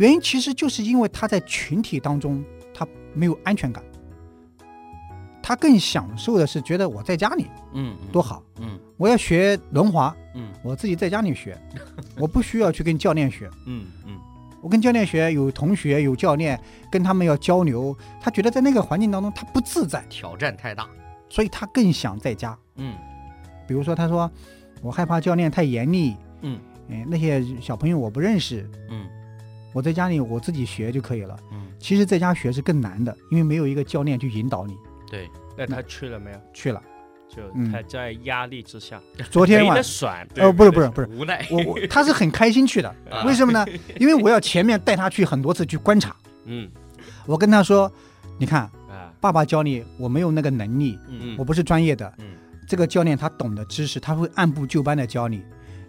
[0.00, 2.42] 原因其实就是因为他在群体当中
[2.72, 3.84] 他没有安全感，
[5.42, 11.54] 他更享受的是觉得我在家里嗯，多好，嗯我要学轮滑，嗯我自己在家里学，
[12.16, 13.48] 我不需要去跟教练学。
[13.66, 14.18] 嗯嗯
[14.62, 16.58] 我跟教练学，有同学有教练，
[16.90, 20.88] 跟他们要交流，他觉得在那个环境当中他不自在，挑战太大。
[21.28, 22.56] 所以他更想在家。
[22.76, 22.94] 嗯
[23.68, 24.30] 比如说，他说
[24.82, 26.58] 我害怕教练太严厉，嗯
[26.90, 29.06] 哎，那些小朋友我不认识，嗯
[29.72, 31.36] 我在家里我自己学就可以了。
[31.52, 34.76] 嗯，其实在家学是更难的，因为没有一个教练去引导你。
[35.10, 36.38] 对，那他去了没有？
[36.52, 36.82] 去了，
[37.28, 39.00] 就嗯他在压力之下，
[39.30, 40.28] 昨天晚没得选。
[40.36, 41.46] 呃不是不是不是，无奈。
[41.50, 43.64] 我我他是很开心去的，啊为什么呢？
[43.98, 46.14] 因为我要前面带他去很多次去观察，
[46.44, 46.70] 嗯
[47.26, 47.90] 我跟他说，
[48.38, 52.26] 你看啊爸爸教你，我没有那个能力，嗯我不是专业的，嗯
[52.68, 55.42] 这个教练他懂得知识，他会按部就班的教你。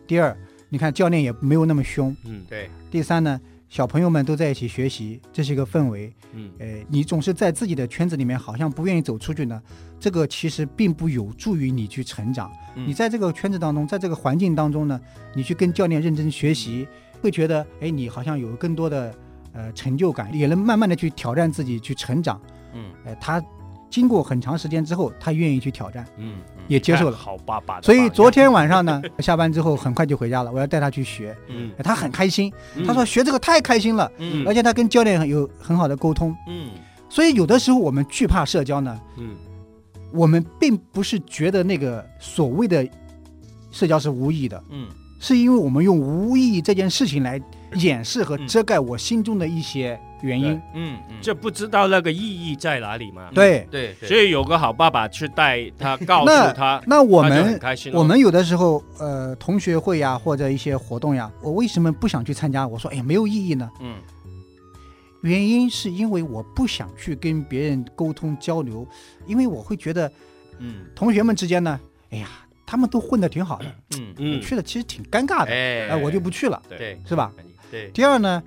[0.07, 0.35] 第二，
[0.67, 2.15] 你看教练也没有那么凶。
[2.25, 3.39] 嗯对，第三呢，
[3.71, 6.13] 小朋友们都在一起学习，这是一个氛围。
[6.33, 9.61] 嗯呃，你总是在自己的圈子里面，好像不愿意走出去呢，
[9.97, 12.51] 这个其实并不有助于你去成长。
[12.75, 14.99] 嗯你在这个圈子当中，在这个环境当中呢，
[15.33, 16.85] 你去跟教练认真学习，
[17.21, 19.15] 会觉得，哎，你好像有更多的
[19.53, 22.41] 呃成就感，也能慢慢的去挑战自己，去成长。
[22.73, 23.41] 嗯哎、他
[23.91, 27.17] 经过很长时间之后，他愿意去挑战，嗯嗯也接受了。
[27.17, 27.81] 好爸爸。
[27.81, 31.69] 所以昨天晚上呢， 下班之后很快就回家了，我要带他去学，嗯。
[31.77, 32.87] 哎他很开心，嗯。
[32.87, 34.47] 他说学这个太开心了，嗯。
[34.47, 36.35] 而且他跟教练有很好的沟通。
[36.47, 36.69] 嗯。
[37.09, 39.35] 所以有的时候我们惧怕社交呢，嗯。
[40.13, 42.87] 我们并不是觉得那个所谓的
[43.71, 44.87] 社交是无意义的，嗯。
[45.19, 47.39] 是因为我们用无意义这件事情来
[47.75, 48.47] 掩饰和嗯。
[48.47, 50.53] 遮盖我心中的一些原因。
[50.73, 53.29] 嗯嗯，就不知道那个意义在哪里嘛。
[53.33, 57.59] 对，对，所以有个好爸爸去带他，告诉他，那我们。
[57.93, 62.67] 我们有的时候，呃，同学会呀，或者一些活动呀，我为什么不想去参加？
[62.67, 63.69] 我说，哎呀，没有意义呢。
[63.79, 63.95] 嗯
[65.23, 68.87] 原因是因为我不想去跟别人沟通交流，
[69.27, 70.11] 因为我会觉得
[70.57, 72.27] 嗯同学们之间呢，哎呀，
[72.65, 73.65] 他们都混得挺好的，
[73.99, 77.31] 嗯，嗯，去了其实挺尴尬的，哎哎，我就不去了，对是吧？
[77.69, 78.41] 对，第二呢，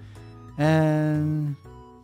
[0.56, 1.54] 嗯，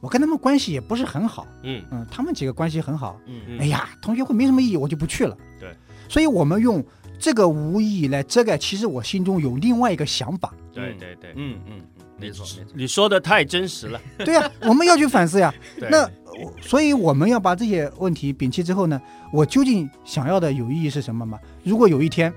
[0.00, 5.36] 我跟他们关系也不是很好，嗯嗯，他们几个关系很好，嗯嗯哎呀，同学会没什么意义，我就不去了。
[5.58, 5.74] 对，
[6.08, 6.82] 所以我们用
[7.18, 10.52] 这个无意义来遮盖，其实我心中有另外一个想法。
[10.72, 14.00] 对对对，嗯嗯嗯，没错没错，你说的太真实了。
[14.24, 15.52] 对呀、我们要去反思呀。
[15.90, 16.08] 那
[16.42, 19.00] 我所以我们要把这些问题摒弃之后呢，
[19.32, 21.38] 我究竟想要的有意义是什么嘛？
[21.62, 22.32] 如果有一天，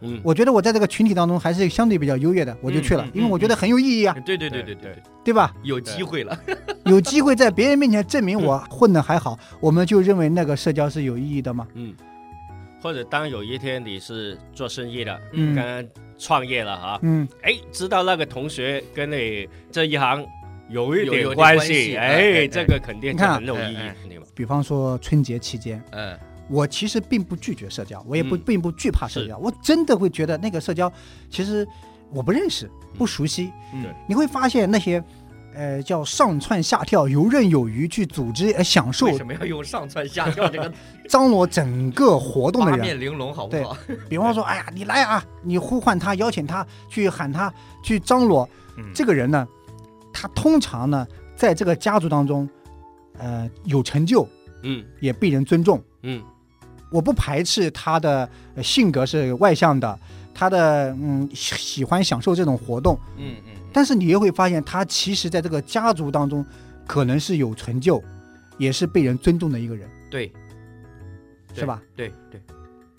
[0.00, 5.54] 嗯，我觉得我在这个群体当中还是相对比较优越的，我就去了，因为我觉得很有意义啊，对对对对对对对，对吧？
[5.62, 6.38] 有机会了，
[6.84, 11.66] 有机会在别人面前证明 我混的还好，我们就认为那个社交是有意义的嘛。
[11.74, 11.94] 嗯，
[12.82, 15.54] 或者当有一天你是做生意的，嗯。
[15.54, 15.84] 刚刚
[16.18, 20.26] 创业了哈，嗯，哎，知道那个同学跟你这一行
[20.68, 24.18] 有一点点关关系系，哎这个肯定就很有意义？
[24.34, 26.18] 比方说春节期间，嗯
[26.48, 30.90] 我其实并不拒绝社交，我也不、嗯并不惧怕社交，我真的会觉得那个社交
[31.30, 31.66] 其实
[32.10, 33.52] 我不认识、不熟悉。
[33.74, 35.02] 嗯对你会发现那些
[35.54, 40.72] 呃叫上蹿下跳、游刃有余去组织呃享受为什么要用上蹿下跳这个
[41.08, 42.80] 张罗整个活动的人？
[42.80, 43.76] 八面玲珑好不好？
[44.08, 49.46] 比方说，哎呀，你来啊，你呼唤他、邀请他去喊他去张罗，嗯这个人呢，
[50.12, 52.48] 他通常呢在这个家族当中，
[53.18, 54.26] 呃有成就，
[54.62, 55.82] 嗯也被人尊重。
[56.02, 56.22] 嗯
[56.90, 59.98] 我不排斥他的呃性格是外向的，
[60.34, 66.44] 他的嗯喜喜欢享受这种活动，嗯嗯嗯，但是你又会发现他其实在这个家族当中
[66.86, 68.02] 可能是有成就，
[68.56, 70.32] 也是被人尊重的一个人，对，
[71.54, 71.82] 是吧？
[71.94, 72.40] 对对，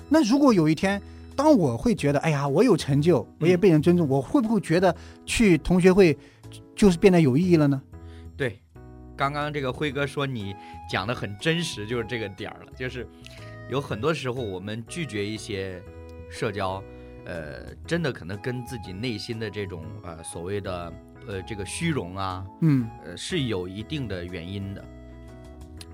[0.07, 1.01] 那如果有一天，
[1.35, 6.17] 当我会觉得，哎呀，我有成就，我也被人尊重，我会不会觉得去同学会
[6.75, 7.81] 就是变得有意义了呢？
[8.35, 8.59] 对，
[9.15, 10.55] 刚刚这个辉哥说你
[10.91, 13.07] 讲的很真实，就是这个点儿了，就是
[13.69, 15.81] 有很多时候我们拒绝一些
[16.29, 16.83] 社交，
[17.25, 20.93] 呃，真的可能跟自己内心的这种呃所谓的
[21.27, 24.83] 呃这个虚荣啊，嗯呃是有一定的原因的。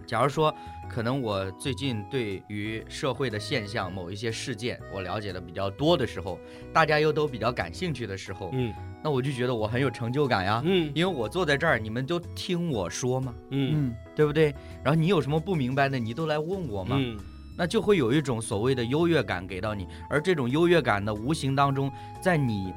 [0.08, 0.54] 假如说，
[0.88, 6.40] 可能我最近对于社会的现象、某一些事件，我了解的比较多的时候，
[6.72, 8.72] 大家又都比较感兴趣的时候，嗯
[9.04, 10.62] 那我就觉得我很有成就感呀。
[10.64, 14.54] 嗯因为我坐在这儿，你们都听我说嘛，嗯嗯对不对？
[14.84, 17.18] 然后你有什么不明白的，你都来问我嘛，嗯
[17.58, 21.92] 那就会有一种所谓的优越感给到你，而这种优越感呢，无形当中，
[22.22, 22.74] 在你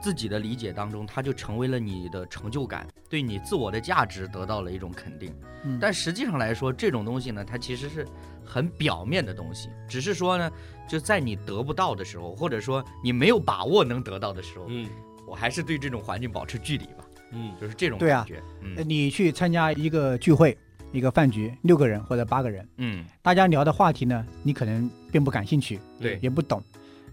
[0.00, 5.32] 自己的理解当中，它就成为了你的成就感，对你自我的价值得到了一种肯定。
[5.64, 8.06] 嗯，但实际上来说，这种东西呢，它其实是
[8.44, 10.50] 很表面的东西，只是说呢，
[10.88, 14.88] 就在你得不到的时候，或者说你没有把握能得到的时候，嗯
[15.24, 18.36] 我还是对这种环境保持距离吧，嗯就是这种感觉。
[18.76, 20.58] 呃嗯你去参加一个聚会、
[20.92, 26.62] 一个饭局，六个人或者八个人，嗯，大家聊的话题呢，你可能并不感兴趣，对也不懂。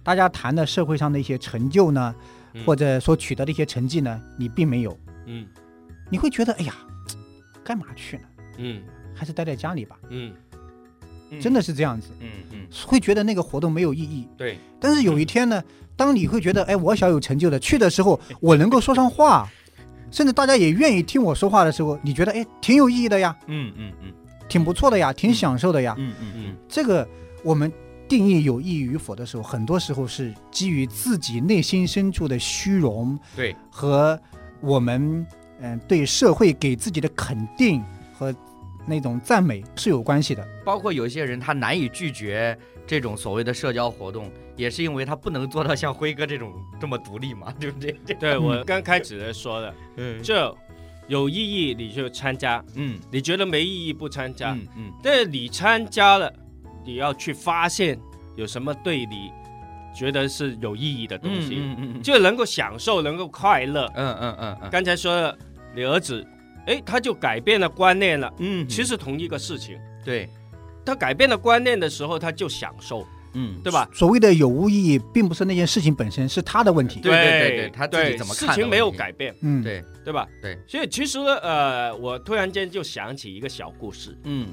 [0.04, 2.14] 大家谈的社会上的一些成就呢，
[2.54, 5.48] 嗯或者所取得的一些成绩呢，你并没有，嗯
[6.10, 6.76] 你会觉得，哎呀，
[7.64, 8.24] 干嘛去呢？
[8.58, 8.84] 嗯
[9.16, 9.98] 还是待在家里吧。
[10.10, 10.34] 嗯
[11.40, 14.28] 真的是这样子，嗯嗯，会觉得那个活动没有意义。
[14.36, 15.64] 对，但是有一天呢，
[15.96, 19.48] 当你会觉得，哎，我小有成就的，去的时候我能够说上话，
[20.12, 24.14] 甚至大家也愿意听我说话的时候，你觉得，哎，挺有意义的呀，嗯嗯嗯
[24.48, 25.96] 挺不错的呀，挺享受的呀。
[25.98, 27.08] 嗯嗯嗯，这个
[27.44, 27.72] 我们
[28.08, 34.20] 定义有意义与否的时候，很多时候是基于自己内心深处的虚荣对，和
[34.62, 35.26] 我们
[35.62, 37.84] 嗯、对社会给自己的肯定
[38.14, 38.34] 和
[38.88, 40.48] 那种赞美是有关系的。
[40.66, 42.58] 包括有一些人他难以拒绝
[42.88, 47.94] 这种所谓的社交活动，也是因为他不能做到像辉哥这种这么独立嘛，对不对？
[48.20, 50.58] 对我刚开始的说的，嗯就
[51.08, 54.52] 有意义你就参加，嗯你觉得没意义不参加。
[54.52, 56.32] 嗯嗯但是你参加了，
[56.86, 57.98] 你要去发现
[58.36, 59.32] 有什么对你
[59.96, 63.90] 觉得是有意义的东西，嗯嗯就能够享受，能够快乐。
[63.96, 65.38] 嗯嗯嗯嗯刚才说了，
[65.74, 66.28] 你儿子，
[66.68, 68.30] 哎，他就改变了观念了。
[68.40, 70.28] 嗯，其实同一个事情，对，
[70.86, 73.88] 他改变了观念的时候，他就享受，嗯对吧？
[73.94, 77.00] 所谓的有无意义，并不是那件事情本身，是他的问题。
[77.00, 79.84] 对对对对他自己对怎么看事情没有改变，嗯，对。
[80.04, 80.28] 对吧？
[80.42, 84.48] 对，所以其实呢，呃，我突然间就想起一个小故事，嗯。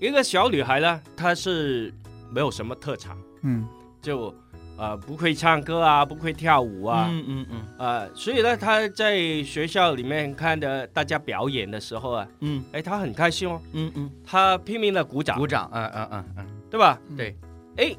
[0.00, 1.94] 一个小女孩呢，她是
[2.30, 3.66] 没有什么特长，嗯。
[4.02, 4.34] 就
[4.76, 7.62] 呃不会唱歌啊，不会跳舞啊，嗯嗯嗯。
[7.78, 12.64] 呃，所以呢，她在学校里面看着大家表演的时候啊，嗯。
[12.72, 16.98] 哎，她很开心哦，嗯嗯，她拼命的鼓掌，鼓掌，嗯嗯嗯嗯，对吧？
[17.16, 17.36] 对，
[17.76, 17.94] 哎，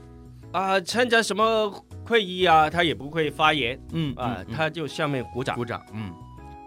[0.52, 1.72] 啊、参加什么
[2.06, 3.80] 会议啊，他也不会发言。
[3.94, 5.56] 嗯啊、嗯他就下面鼓掌。
[5.56, 6.14] 鼓掌，嗯。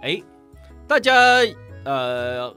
[0.02, 0.20] 哎，
[0.86, 1.12] 大家
[1.84, 2.54] 呃，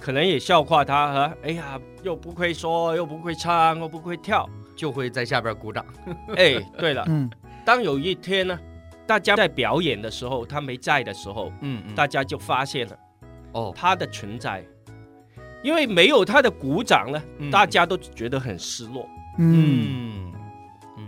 [0.00, 4.48] 可能也笑话他啊，哎呀，又不会说，又不会唱，又不会跳。
[4.74, 5.84] 就会在下边鼓掌，
[6.34, 7.30] 哎，对了，嗯。
[7.64, 8.58] 当有一天呢，
[9.06, 12.98] 大家在表演的时候，他没在的时候，嗯嗯，大家就发现了
[13.52, 14.64] 哦，他的存在，
[15.62, 17.50] 因为没有他的鼓掌呢，嗯。
[17.50, 19.08] 大家都觉得很失落，
[19.38, 20.32] 嗯。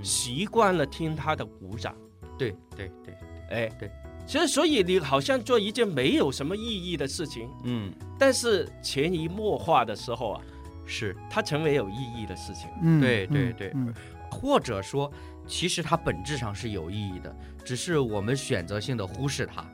[0.02, 1.94] 习惯了听他的鼓掌。
[2.36, 3.14] 对对对，
[3.50, 3.90] 哎，对，
[4.26, 7.92] 其实所以你好像做一件没有什么意义的事情，嗯。
[8.18, 10.40] 但是潜移默化的时候啊，
[10.84, 12.68] 是，它成为有意义的事情。
[12.82, 13.72] 嗯，对对对。
[13.74, 13.92] 嗯。
[14.30, 15.10] 或者说，
[15.46, 17.34] 其实它本质上是有意义的，
[17.64, 19.64] 只是我们选择性的忽视它。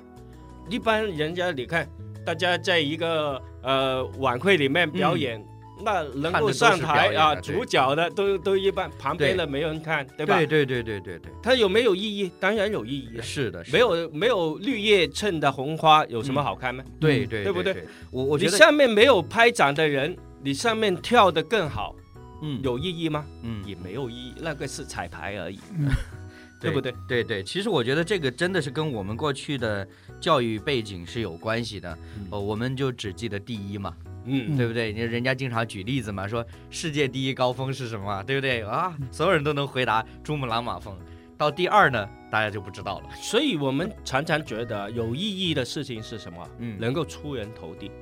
[0.68, 1.89] 一般人家你看，
[2.26, 5.45] 大家在一个呃晚会里面表演，
[5.85, 10.37] 那能够上台啊，主角的都都一般，旁边的没人看，对吧？
[10.37, 12.31] 对对对对对对，它有没有意义？
[12.39, 13.23] 当然有意义啊。
[13.23, 16.85] 是的，是的没有没有绿叶衬的红花有什么好看吗？
[17.01, 17.87] 对对对不对对？
[18.11, 21.95] 我我觉得，下面没有拍掌的人，你上面跳的更好，
[22.43, 23.25] 嗯有意义吗？
[23.43, 25.89] 嗯也没有意义，那个是彩排而已，嗯
[26.61, 26.95] 对不对？
[27.09, 29.87] 对对，其实我觉得这个真的是跟我们过去的
[30.21, 31.97] 教育背景是有关系的。
[32.19, 33.97] 嗯哦，我们就只记得第一嘛，
[34.27, 34.93] 嗯，对不对？
[34.93, 38.97] 你人家经常举例子嘛，说世界第一高峰是什么，对不对啊？
[39.11, 40.97] 所有人都能回答珠穆朗玛峰。
[41.39, 43.09] 到第二呢，大家就不知道了。
[43.15, 46.49] 所以我们常常觉得有意义的事情是什么？
[46.59, 47.89] 嗯，能够出人头地。
[47.89, 47.93] 嗯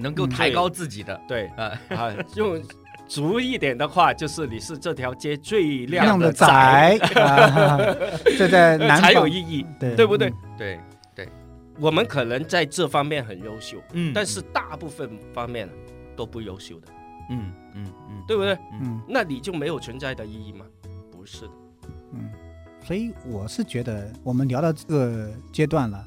[0.00, 2.62] 能够抬高自己的，对啊，啊， 用
[3.08, 6.46] 俗一点的话，就是你是这条街最亮亮的仔，
[6.98, 7.78] 仔啊，
[8.38, 9.96] 这在南才有意义，对。
[9.96, 10.32] 对不对？
[10.56, 10.78] 对
[11.14, 11.28] 对，
[11.80, 15.68] 我们可能在这方面很优秀，嗯但是大部分方面
[16.14, 16.88] 都不优秀的，
[17.30, 18.56] 嗯嗯嗯，对不对？
[18.80, 19.00] 嗯。
[19.08, 20.66] 那你就没有存在的意义吗？
[21.10, 21.52] 不是的，
[22.12, 22.30] 嗯，
[22.84, 26.04] 所以我是觉得我们聊到这个阶段了，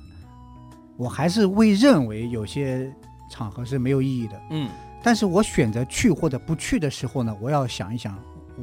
[0.98, 2.94] 我还是会认为有些
[3.30, 4.40] 场合是没有意义的。
[4.52, 4.70] 嗯
[5.04, 8.18] 但是我选择去或者不去的时候呢，我要想一想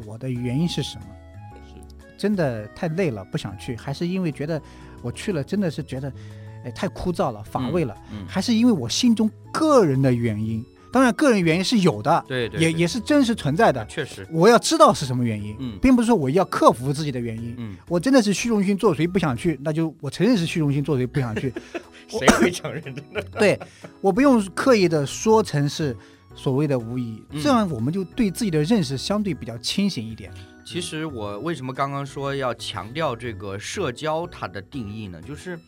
[0.07, 1.05] 我的原因是什么。
[1.67, 1.75] 是
[2.17, 4.61] 真的太累了，不想去，还是因为觉得
[5.03, 6.13] 我去了真的是觉得，
[6.65, 10.65] 哎，太枯燥了，乏味了，嗯，还是因为我心中个人的原因？
[10.91, 13.85] 当然，个人原因是有的，对对，也对也是真实存在的。
[13.85, 17.55] 确实，我要知道是什么原因，嗯并不是说我要克服自己的原因。
[17.59, 21.53] 嗯，我真的是虚荣心作祟不想去，那就我承认是虚荣心作祟不想去。
[22.09, 23.21] 谁会承认的呢？
[23.39, 23.61] 对
[24.01, 25.95] 我不用刻意的说成是
[26.39, 30.33] 所谓的无意义，嗯这样我们就对自己的认识相对比较清醒一点。
[30.65, 35.21] 其实我为什么刚刚说要强调这个社交它的定义呢？
[35.23, 35.59] 就是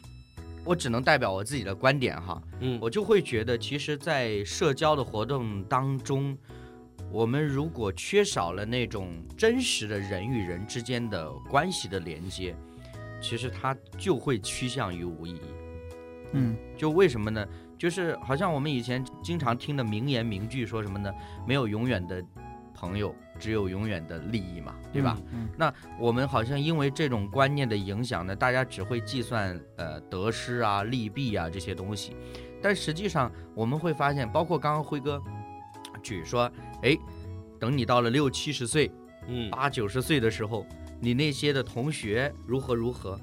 [0.65, 6.37] 我只能代表我自己的观点哈，嗯，我就会觉得，其实，在社交的活动当中，
[7.11, 12.55] 我们如果缺少了那种真实的人与人之间的关系的连接，
[13.21, 15.41] 其实它就会趋向于无意义。
[16.33, 17.45] 嗯就为什么呢？
[17.81, 21.11] 就是好像我们以前经常听的名言名句说什么呢？
[21.47, 22.23] 没有永远的
[22.75, 25.17] 朋友，只有永远的利益嘛，对吧？
[25.33, 32.15] 嗯那我们好像因为这种观念的影响呢，大家只会计算呃得失啊、利弊啊这些东西，
[32.63, 35.19] 但实际上我们会发现，包括刚刚辉哥
[36.03, 36.53] 举说，
[36.83, 36.95] 哎，
[37.59, 38.93] 等你到了六七十岁、
[39.27, 40.67] 嗯八九十岁的时候，
[41.01, 43.19] 你那些的同学如何如何，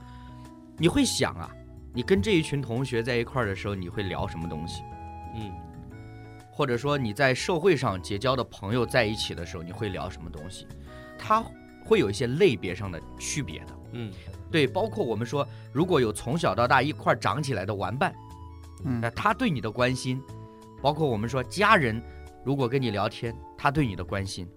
[0.78, 1.48] 你会想啊，
[1.98, 4.84] 你跟这一群同学在一块儿的时候，你会聊什么东西？
[5.34, 5.52] 嗯
[6.52, 10.68] 或者说你在社会上结交的朋友在一起的时候，你会聊什么东西？
[11.18, 11.44] 它
[11.84, 13.80] 会有一些类别上的区别的。
[13.94, 14.14] 嗯
[14.52, 18.14] 对，包括我们说，如果有从小到大一块儿长起来的玩伴，
[18.86, 20.22] 嗯那他对你的关心，
[20.84, 22.00] 包括我们说家人，
[22.46, 24.48] 如果跟你聊天，他对你的关心，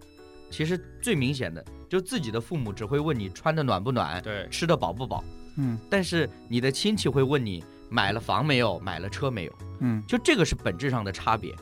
[0.50, 5.24] 其实最明显的，就自己的父母只会问你穿的暖不暖，对，吃的饱不饱，
[5.56, 5.78] 嗯。
[5.88, 10.02] 但是你的亲戚会问你买了房没有，买了车没有，嗯。
[10.06, 11.54] 就这个是本质上的差别。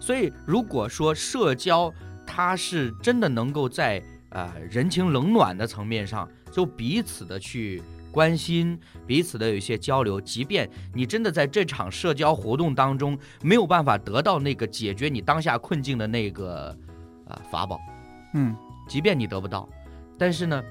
[0.00, 1.92] 所以如果说社交
[2.26, 3.98] 它是真的能够在
[4.30, 16.76] 啊、呃人情冷暖的层面上，就彼此的去关心，彼此的有一些交流，即便你真的在这场社交活动当中没有办法得到那个解决你当下困境的那个
[17.26, 17.78] 啊、法宝，
[18.34, 18.54] 嗯。
[18.86, 19.66] 即便你得不到，
[20.18, 20.62] 但是呢，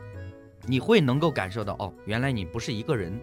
[0.65, 3.19] 你会能够感受到哦，原来你不是一个人，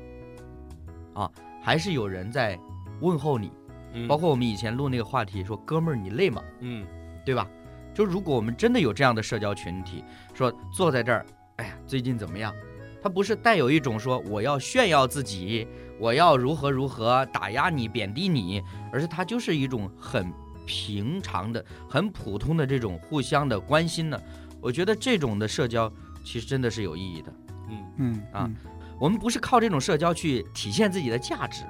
[1.15, 1.31] 啊，
[1.63, 2.59] 还是有人在
[3.01, 3.51] 问候你。
[3.93, 6.41] 嗯包括我们以前录那个话题，说哥们儿你累吗？
[6.61, 6.87] 嗯
[7.25, 7.49] 对吧？
[7.93, 11.27] 就如果我们真的有这样的社交群体，说坐在这儿，
[11.57, 12.55] 哎呀，最近怎么样？
[13.03, 15.67] 他不是带有一种说我要炫耀自己，
[15.99, 18.63] 我要如何如何打压你、贬低你，
[18.93, 20.33] 而是他就是一种很
[20.67, 24.21] 平常的、很普通的这种互相的关心呢。
[24.61, 25.93] 我觉得这种的社交
[26.31, 27.35] 其实真的是有意义的。
[27.69, 28.57] 嗯嗯啊嗯
[29.01, 31.65] 我们不是靠这种社交去体现自己的价值，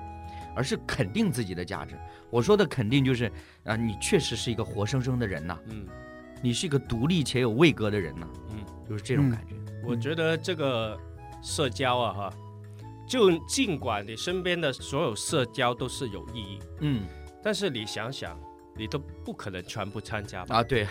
[0.54, 1.94] 而是肯定自己的价值。
[2.28, 3.30] 我说的肯定就是
[3.64, 5.86] 啊，你确实是一个活生生的人呐、嗯，
[6.42, 9.54] 你是一个独立且有位格的人呐、嗯，就是这种嗯感觉。
[9.86, 10.98] 我觉得这个
[11.40, 12.32] 社交啊哈，
[13.08, 17.06] 就尽管你身边的所有社交都是有意义，嗯
[17.42, 18.38] 但是你想想，
[18.76, 20.86] 你都不可能全部参加吧，啊，对，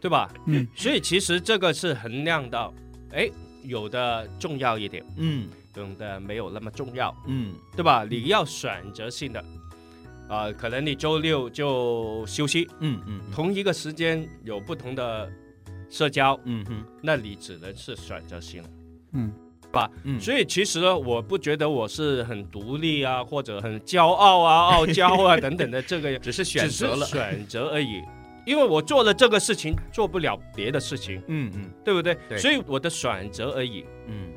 [0.00, 0.28] 对吧？
[0.46, 2.74] 嗯所以其实这个是衡量到，
[3.12, 3.30] 哎，
[3.62, 8.04] 有的重要一点，嗯有的没有那么重要，嗯对吧？
[8.08, 9.44] 你要选择性的，
[10.28, 15.30] 啊、可能你周六就休息，嗯嗯同一个时间有不同的
[15.90, 18.70] 社交，嗯哼那你只能是选择性的。
[19.12, 19.32] 嗯
[20.04, 27.04] 嗯，所以其实呢，我不觉得我是很独立啊，或者很骄傲啊、傲娇啊 等等的，这个只是选择了。
[27.04, 28.00] 选择而已。
[28.46, 32.16] 因为我做了这个事情，做不了别的事情，嗯嗯对不对？
[32.28, 33.84] 对所以我的选择而已。
[34.08, 34.32] 嗯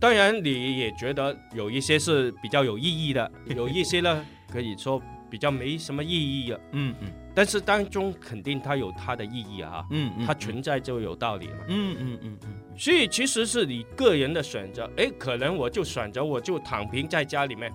[0.00, 11.54] 当然，你也觉得有一些是比较有意义的， 有一些呢可以说比较没什么意义的，嗯嗯但是当中肯定它有它的意义啊，嗯嗯，它存在就有道理嘛。
[11.68, 17.72] 嗯嗯嗯嗯所以其实是你个人的选择，哎，可能我就选择我就躺平在家里面，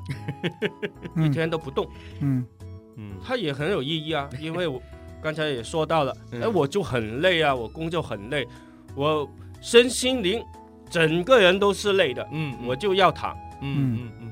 [1.17, 1.85] 一嗯天都不动，
[2.21, 2.45] 嗯
[2.95, 4.29] 嗯它也很有意义啊。
[4.39, 4.81] 因为我
[5.23, 6.41] 刚才也说到了，嗯。
[6.41, 8.45] 哎，我就很累啊，我工作很累，
[8.95, 9.27] 我
[9.61, 10.43] 身心灵
[10.89, 14.31] 整个人都是累的，嗯，我就要躺，嗯嗯嗯，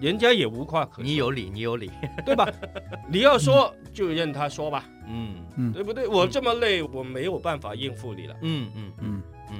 [0.00, 1.90] 人家也无话可说，你有理，你有理。
[2.26, 2.46] 对吧？
[3.10, 5.36] 你要说就任他说吧，嗯。
[5.56, 6.06] 嗯，对不对？
[6.06, 8.34] 我这么累，我没有办法应付你了。
[8.42, 9.22] 嗯嗯嗯。
[9.50, 9.56] 嗯，嗯，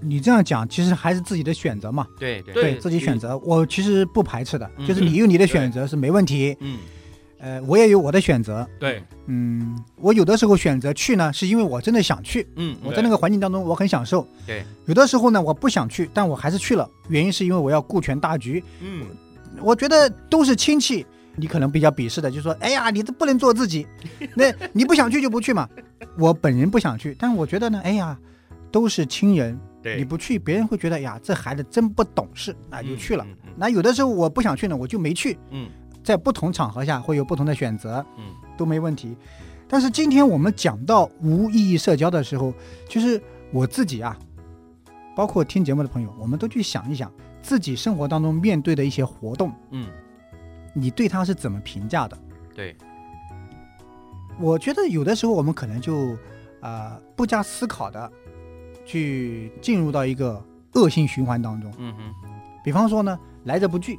[0.00, 2.54] 你这样讲其实还是自己的选择嘛，对对。
[2.54, 4.86] 对自己选择，我其实不排斥的，嗯。
[4.86, 6.78] 就是你有你的选择是没问题，嗯
[7.40, 19.06] 呃，我也有我的选择，对，嗯，我有的时候选择去呢，是因为我真的想去，嗯我在那个环境当中我很享受，对，有的时候呢我不想去，但我还是去了，原因是因为我要顾全大局，嗯
[19.62, 21.04] 我觉得都是亲戚。
[21.36, 23.86] 你可能比较鄙视的，就说：“哎呀，你这不能做自己，
[24.34, 25.66] 那你不想去就不去嘛。”
[26.18, 28.18] 我本人不想去，但我觉得呢，哎呀，
[28.70, 33.24] 都是亲人，对，你不去，别人会觉得哎呀，这孩子真不懂事，那就去了。
[33.56, 35.38] 那有的时候我不想去呢，我就没去。
[35.52, 35.68] 嗯
[36.02, 39.16] 在不同场合下会有不同的选择，嗯都没问题。
[39.68, 42.52] 但是今天我们讲到无意义社交的时候，
[42.88, 43.22] 就是
[43.52, 44.18] 我自己啊，
[45.14, 49.88] 包括听节目的朋友，我们都去想一想自己生活当中面对的一些活动，嗯，
[50.74, 52.18] 你对它是怎么评价的？
[52.54, 52.76] 对，
[54.40, 56.12] 我觉得有的时候我们可能就
[56.60, 58.10] 啊、呃不加思考的
[58.84, 60.42] 去进入到一个
[60.72, 61.72] 恶性循环当中。
[61.78, 62.14] 嗯哼，
[62.64, 63.98] 比方说呢，来者不拒，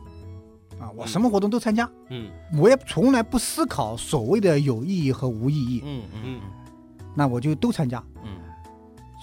[0.81, 6.41] 啊，我什么活动都参加，嗯我也从来不思考所谓的有意义和无意义，嗯嗯
[7.15, 8.03] 那我就都参加。
[8.23, 8.31] 嗯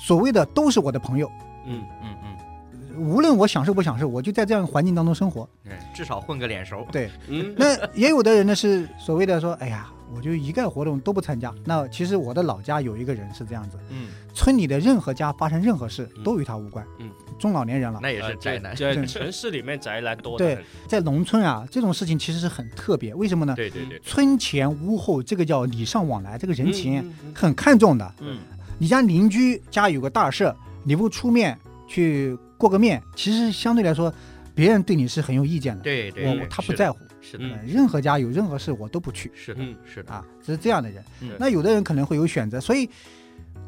[0.01, 1.29] 所谓的都是我的朋友，
[1.67, 5.49] 嗯嗯嗯无论我享受不享受，我就在这样的环境当中生活。
[5.65, 6.87] 嗯，至少混个脸熟。
[6.93, 11.55] 对，嗯，那也有的人呢是所谓的说，哎呀，我就一概活动都不参加。
[11.65, 16.85] 那其实我的老家有一个人是这样子，嗯，村里的任何家发生任何事嗯都与他无关。
[16.99, 18.75] 嗯，中老年人了，那也呃是宅男。
[18.75, 23.15] 这对城市里面宅男多对，在农村啊，这种事情其实是很特别。
[23.15, 23.55] 为什么呢？
[23.55, 28.15] 对对对，村前屋后，这个叫礼尚往来，这个人情很看重的。
[28.21, 28.39] 嗯
[28.81, 30.55] 你家邻居家有个大事，
[30.85, 34.13] 你不出面去过个面，其实相对来说，
[34.55, 35.83] 别人对你是很有意见的。
[35.83, 36.99] 对对，我他不在乎，
[37.31, 39.31] 是的，嗯呃任何家有任何事我都不去。
[39.35, 40.13] 是的嗯，是的。
[40.13, 41.05] 啊，这是这样的人。
[41.21, 41.31] 嗯。
[41.39, 42.89] 那有的人可能会有选择，所以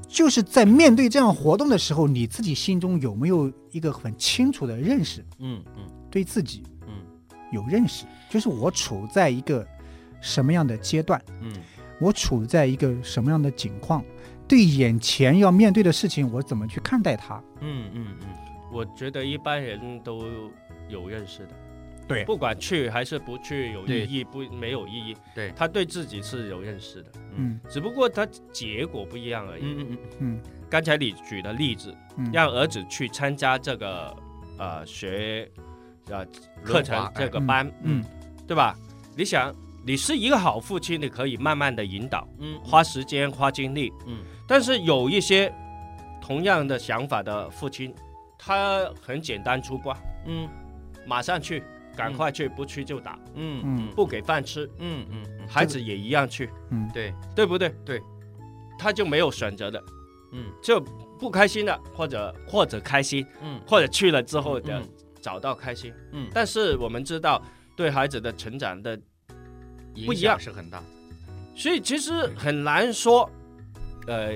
[0.09, 5.85] 就是在面对这样活动的时候，你自己心中有没有一个很清楚的认识，嗯嗯。
[6.11, 6.95] 对自己嗯。
[7.53, 9.67] 有认识，就是我处在一个
[10.21, 11.53] 什么样的阶段，嗯。
[12.01, 14.03] 我处在一个什么样的境况，
[14.49, 17.37] 对眼前要面对的事情，我怎么去看待它？
[17.61, 18.29] 嗯嗯嗯，
[18.73, 20.25] 我觉得一般人都
[20.89, 21.51] 有认识的，
[22.15, 22.25] 对。
[22.25, 25.53] 不管去还是不去，有意义不没有意义，对。
[25.57, 27.61] 他对自己是有认识的，嗯。
[27.69, 29.63] 只不过他结果不一样而已。
[29.63, 34.17] 嗯嗯嗯刚才你举的例子，嗯，让儿子去参加这个
[34.59, 35.51] 呃学
[36.09, 36.25] 呃
[36.63, 38.05] 课程这个班，嗯
[38.47, 38.77] 对吧？
[39.17, 39.55] 你想，
[39.85, 44.19] 你是一个好父亲，你可以慢慢的引导，嗯花时间花精力，嗯。
[44.47, 45.53] 但是有一些
[46.21, 47.95] 同样的想法的父亲，
[48.39, 49.97] 他很简单粗暴，
[50.27, 50.49] 嗯。
[51.07, 51.65] 马上去，
[51.97, 53.63] 赶快去，不去就打，嗯。
[53.65, 53.89] 嗯。
[53.95, 56.89] 不给饭吃，嗯嗯嗯，孩子也一样去，嗯。
[56.93, 57.75] 对，对不对？
[57.85, 58.01] 对，
[58.79, 59.83] 他就没有选择的，
[60.33, 60.45] 嗯。
[60.63, 60.81] 就
[61.19, 63.61] 不开心的，或者或者开心，嗯。
[63.67, 64.89] 或者去了之后的嗯
[65.21, 65.93] 找到开心。
[66.13, 67.43] 嗯，但是我们知道，
[67.77, 68.99] 对孩子的成长的，
[70.07, 70.83] 不一样是很大。
[71.55, 73.31] 所以其实很难说，
[74.07, 74.33] 呃，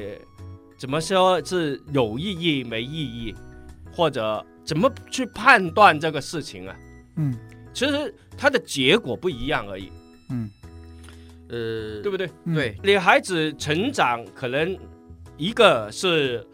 [0.76, 3.34] 怎么说是有意义没意义，
[3.94, 6.76] 或者怎么去判断这个事情啊？
[7.16, 7.34] 嗯。
[7.72, 9.90] 其实它的结果不一样而已，
[10.30, 10.50] 嗯。
[11.48, 12.30] 呃，对不对？
[12.44, 12.54] 嗯。
[12.54, 14.78] 对，你孩子成长可能
[15.36, 16.46] 一个是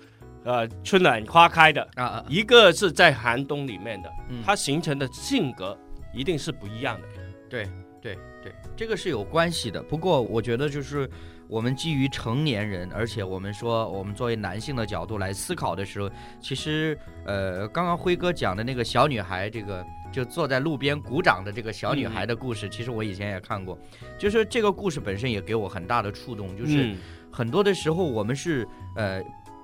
[0.44, 4.42] 呃春暖花开的，啊啊，一个是在寒冬里面的，嗯。
[4.44, 5.78] 他形成的性格
[6.14, 7.06] 一定是不一样的。
[7.48, 7.64] 对
[8.00, 9.82] 对对，这个是有关系的。
[9.82, 11.08] 不过我觉得就是
[11.48, 23.78] 我们基于成年人，而且我们说我们作为男性的角度来思考的时候，其实呃，刚刚辉哥讲的那个小女孩，这个就坐在路边鼓掌的这个小女孩的故事，其实我以前也看过。
[24.18, 26.98] 就是这个故事本身也给我很大的触动，就是嗯
[27.30, 29.22] 很多的时候我们是呃。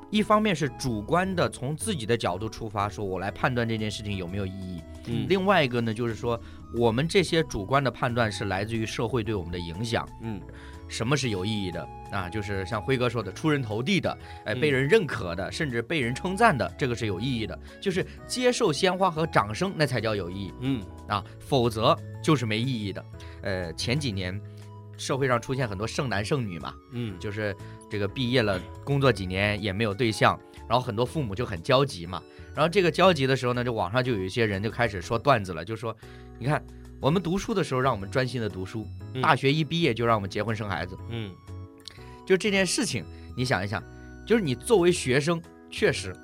[0.08, 6.40] 一方面是主观的从自己的角度出发，说我来判断这件事情有没有意义；嗯另外一个呢，就是说
[6.78, 10.08] 我们这些主观的判断是来自于社会对我们的影响。
[10.22, 10.40] 嗯
[10.88, 12.28] 什么是有意义的啊？
[12.28, 14.10] 就是像辉哥说的，出人头地的，
[14.44, 17.58] 哎，嗯被人认可的，甚至被人称赞的，这个是有意义的。
[17.80, 23.04] 就是接受鲜花和掌声，那才叫有意义嗯啊，否则就是没意义的。
[23.42, 24.40] 呃，前几年
[24.96, 27.54] 社会上出现很多剩男剩女嘛，嗯就是
[27.90, 32.22] 这个毕业了，工作几年也没有对象，然后很多父母就很焦急嘛。
[32.54, 35.94] 然后这个焦急的时候呢，就网上就有一些人就开始说段子了，就说，
[36.38, 36.64] 你看
[37.00, 41.30] 我们读书的时候让我们专心的读书，嗯大学一毕业就让我们结婚生孩子，嗯
[42.24, 43.04] 就这件事情，
[43.36, 43.82] 你想一想，
[44.26, 45.40] 就是你作为学生，
[45.70, 46.14] 确实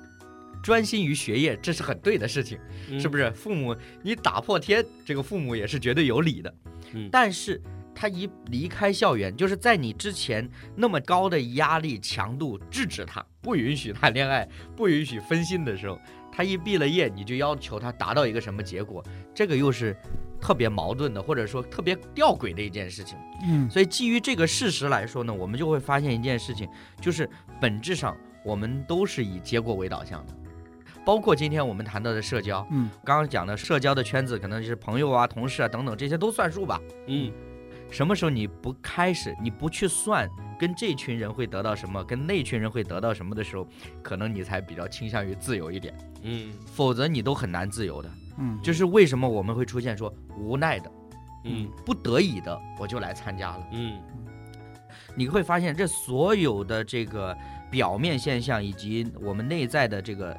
[0.61, 2.57] 专心于学业，这是很对的事情。
[2.89, 3.31] 嗯是不是？
[3.31, 6.53] 父母你打破天，这个父母也是绝对有理的。
[6.93, 7.61] 嗯但是
[7.95, 15.97] 他一离开校园，就是在你之前那么高的压力强度制止他，不允许谈恋爱，不允许分心的时候，
[16.31, 19.01] 他一毕了业，你就要求他达到一个什么结果？
[19.33, 19.95] 这个又是
[20.43, 23.17] 特别矛盾的，或者说特别吊诡的一件事情。
[23.45, 26.67] 嗯所以基于这个事实来说呢，我们就会发现一件事情，
[26.99, 27.29] 就是
[27.61, 28.13] 本质上
[28.43, 30.33] 我们都是以结果为导向的。
[31.05, 36.77] 包括今天我们谈到的社交，嗯刚刚讲的社交的圈子，可能就是朋友啊、同事啊等等，这些都算数吧。
[37.07, 37.31] 嗯
[37.89, 40.29] 什么时候你不开始，你不去算
[40.59, 43.65] 跟这群人会得到什么，跟那群人会得到什么的时候，
[44.01, 48.09] 可能你才比较倾向于自由一点，嗯否则你都很难自由的。
[48.37, 50.91] 嗯就是为什么我们会出现说无奈的、
[51.45, 53.67] 嗯不得已的，我就来参加了。
[53.71, 53.99] 嗯
[55.15, 57.37] 你会发现，这所有的这个
[57.69, 60.35] 表面现象，以及我们内在的这个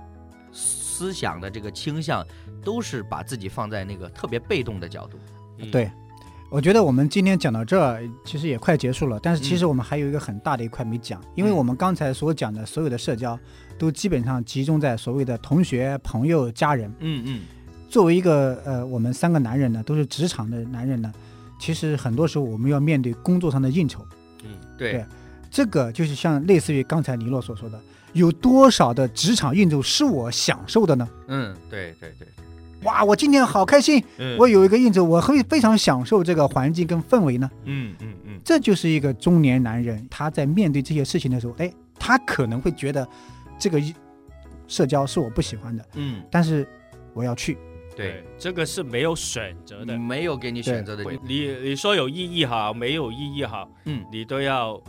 [0.51, 2.27] 思想的这个倾向，
[2.65, 5.19] 都是把自己放在那个特别被动的角度。
[5.59, 5.89] 嗯对，
[6.51, 9.21] 我觉得我们今天讲到这儿，其实也快结束了。
[9.21, 13.39] 但是其嗯实我们还有一个很大的一块没讲，因为我们刚才所讲的所有的社交，
[13.79, 16.93] 都基本上集中在所谓的同学、朋友、家人。
[16.99, 17.43] 嗯嗯
[17.95, 21.13] 作为一个呃，我们三个男人呢，都是职场的男人呢，
[21.61, 24.05] 其实很多时候我们要面对工作上的应酬。
[24.43, 25.05] 嗯对对
[25.49, 27.81] 这个就是像类似于刚才尼洛所说的，
[28.13, 31.09] 有多少的职场应酬是我享受的呢？
[31.29, 32.27] 嗯，对对对，
[32.83, 37.49] 哇，我今天好开心，嗯我有一个应酬，我会非常享受这个环境跟氛围呢。
[37.65, 43.07] 嗯嗯嗯这就是一个中年男人，他在面对这些事情的时候，哎，他可能会觉得
[43.57, 43.81] 这个
[44.67, 46.67] 社交是我不喜欢的，嗯，但是
[47.13, 47.57] 我要去。
[47.97, 49.97] 对，，这个是没有选择的。
[49.97, 51.05] 没有给你选择的。
[51.23, 54.83] 你你说有意义好，没有意义好，嗯，你都要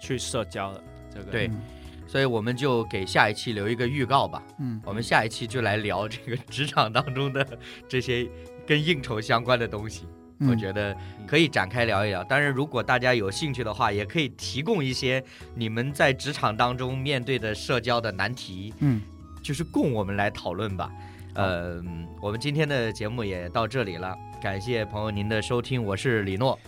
[0.00, 0.82] 去社交了。
[1.12, 1.60] 这个对嗯
[2.06, 4.42] 所以我们就给下一期留一个预告吧。
[4.58, 7.46] 嗯，我们下一期就来聊这个职场当中的
[7.88, 8.28] 这些
[8.66, 10.04] 跟应酬相关的东西。
[10.38, 10.94] 嗯我觉得
[11.24, 12.24] 可以展开聊一聊。
[12.24, 15.22] 当然，如果大家有兴趣的话，也可以提供一些
[15.54, 19.00] 你们在职场当中面对的社交的难题，嗯，
[19.40, 20.90] 就是供我们来讨论吧。
[21.34, 21.82] 呃，
[22.20, 26.58] 我们今天的节目也到这里了，感谢朋友您的收听，我是李诺，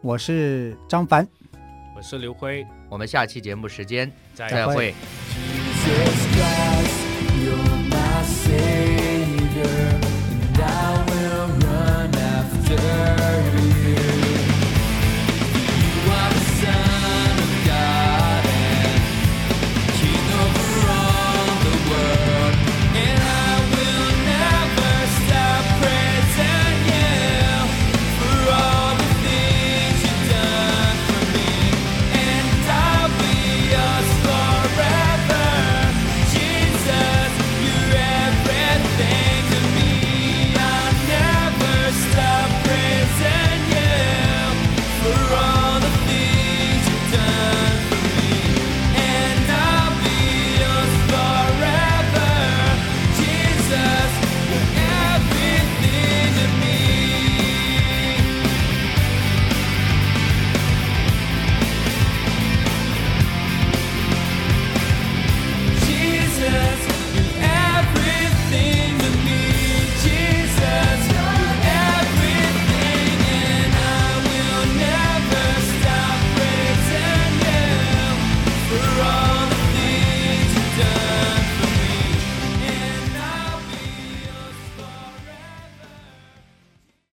[0.00, 1.26] 我是张凡，
[1.96, 4.94] 我是刘辉，我们下期节目时间再会。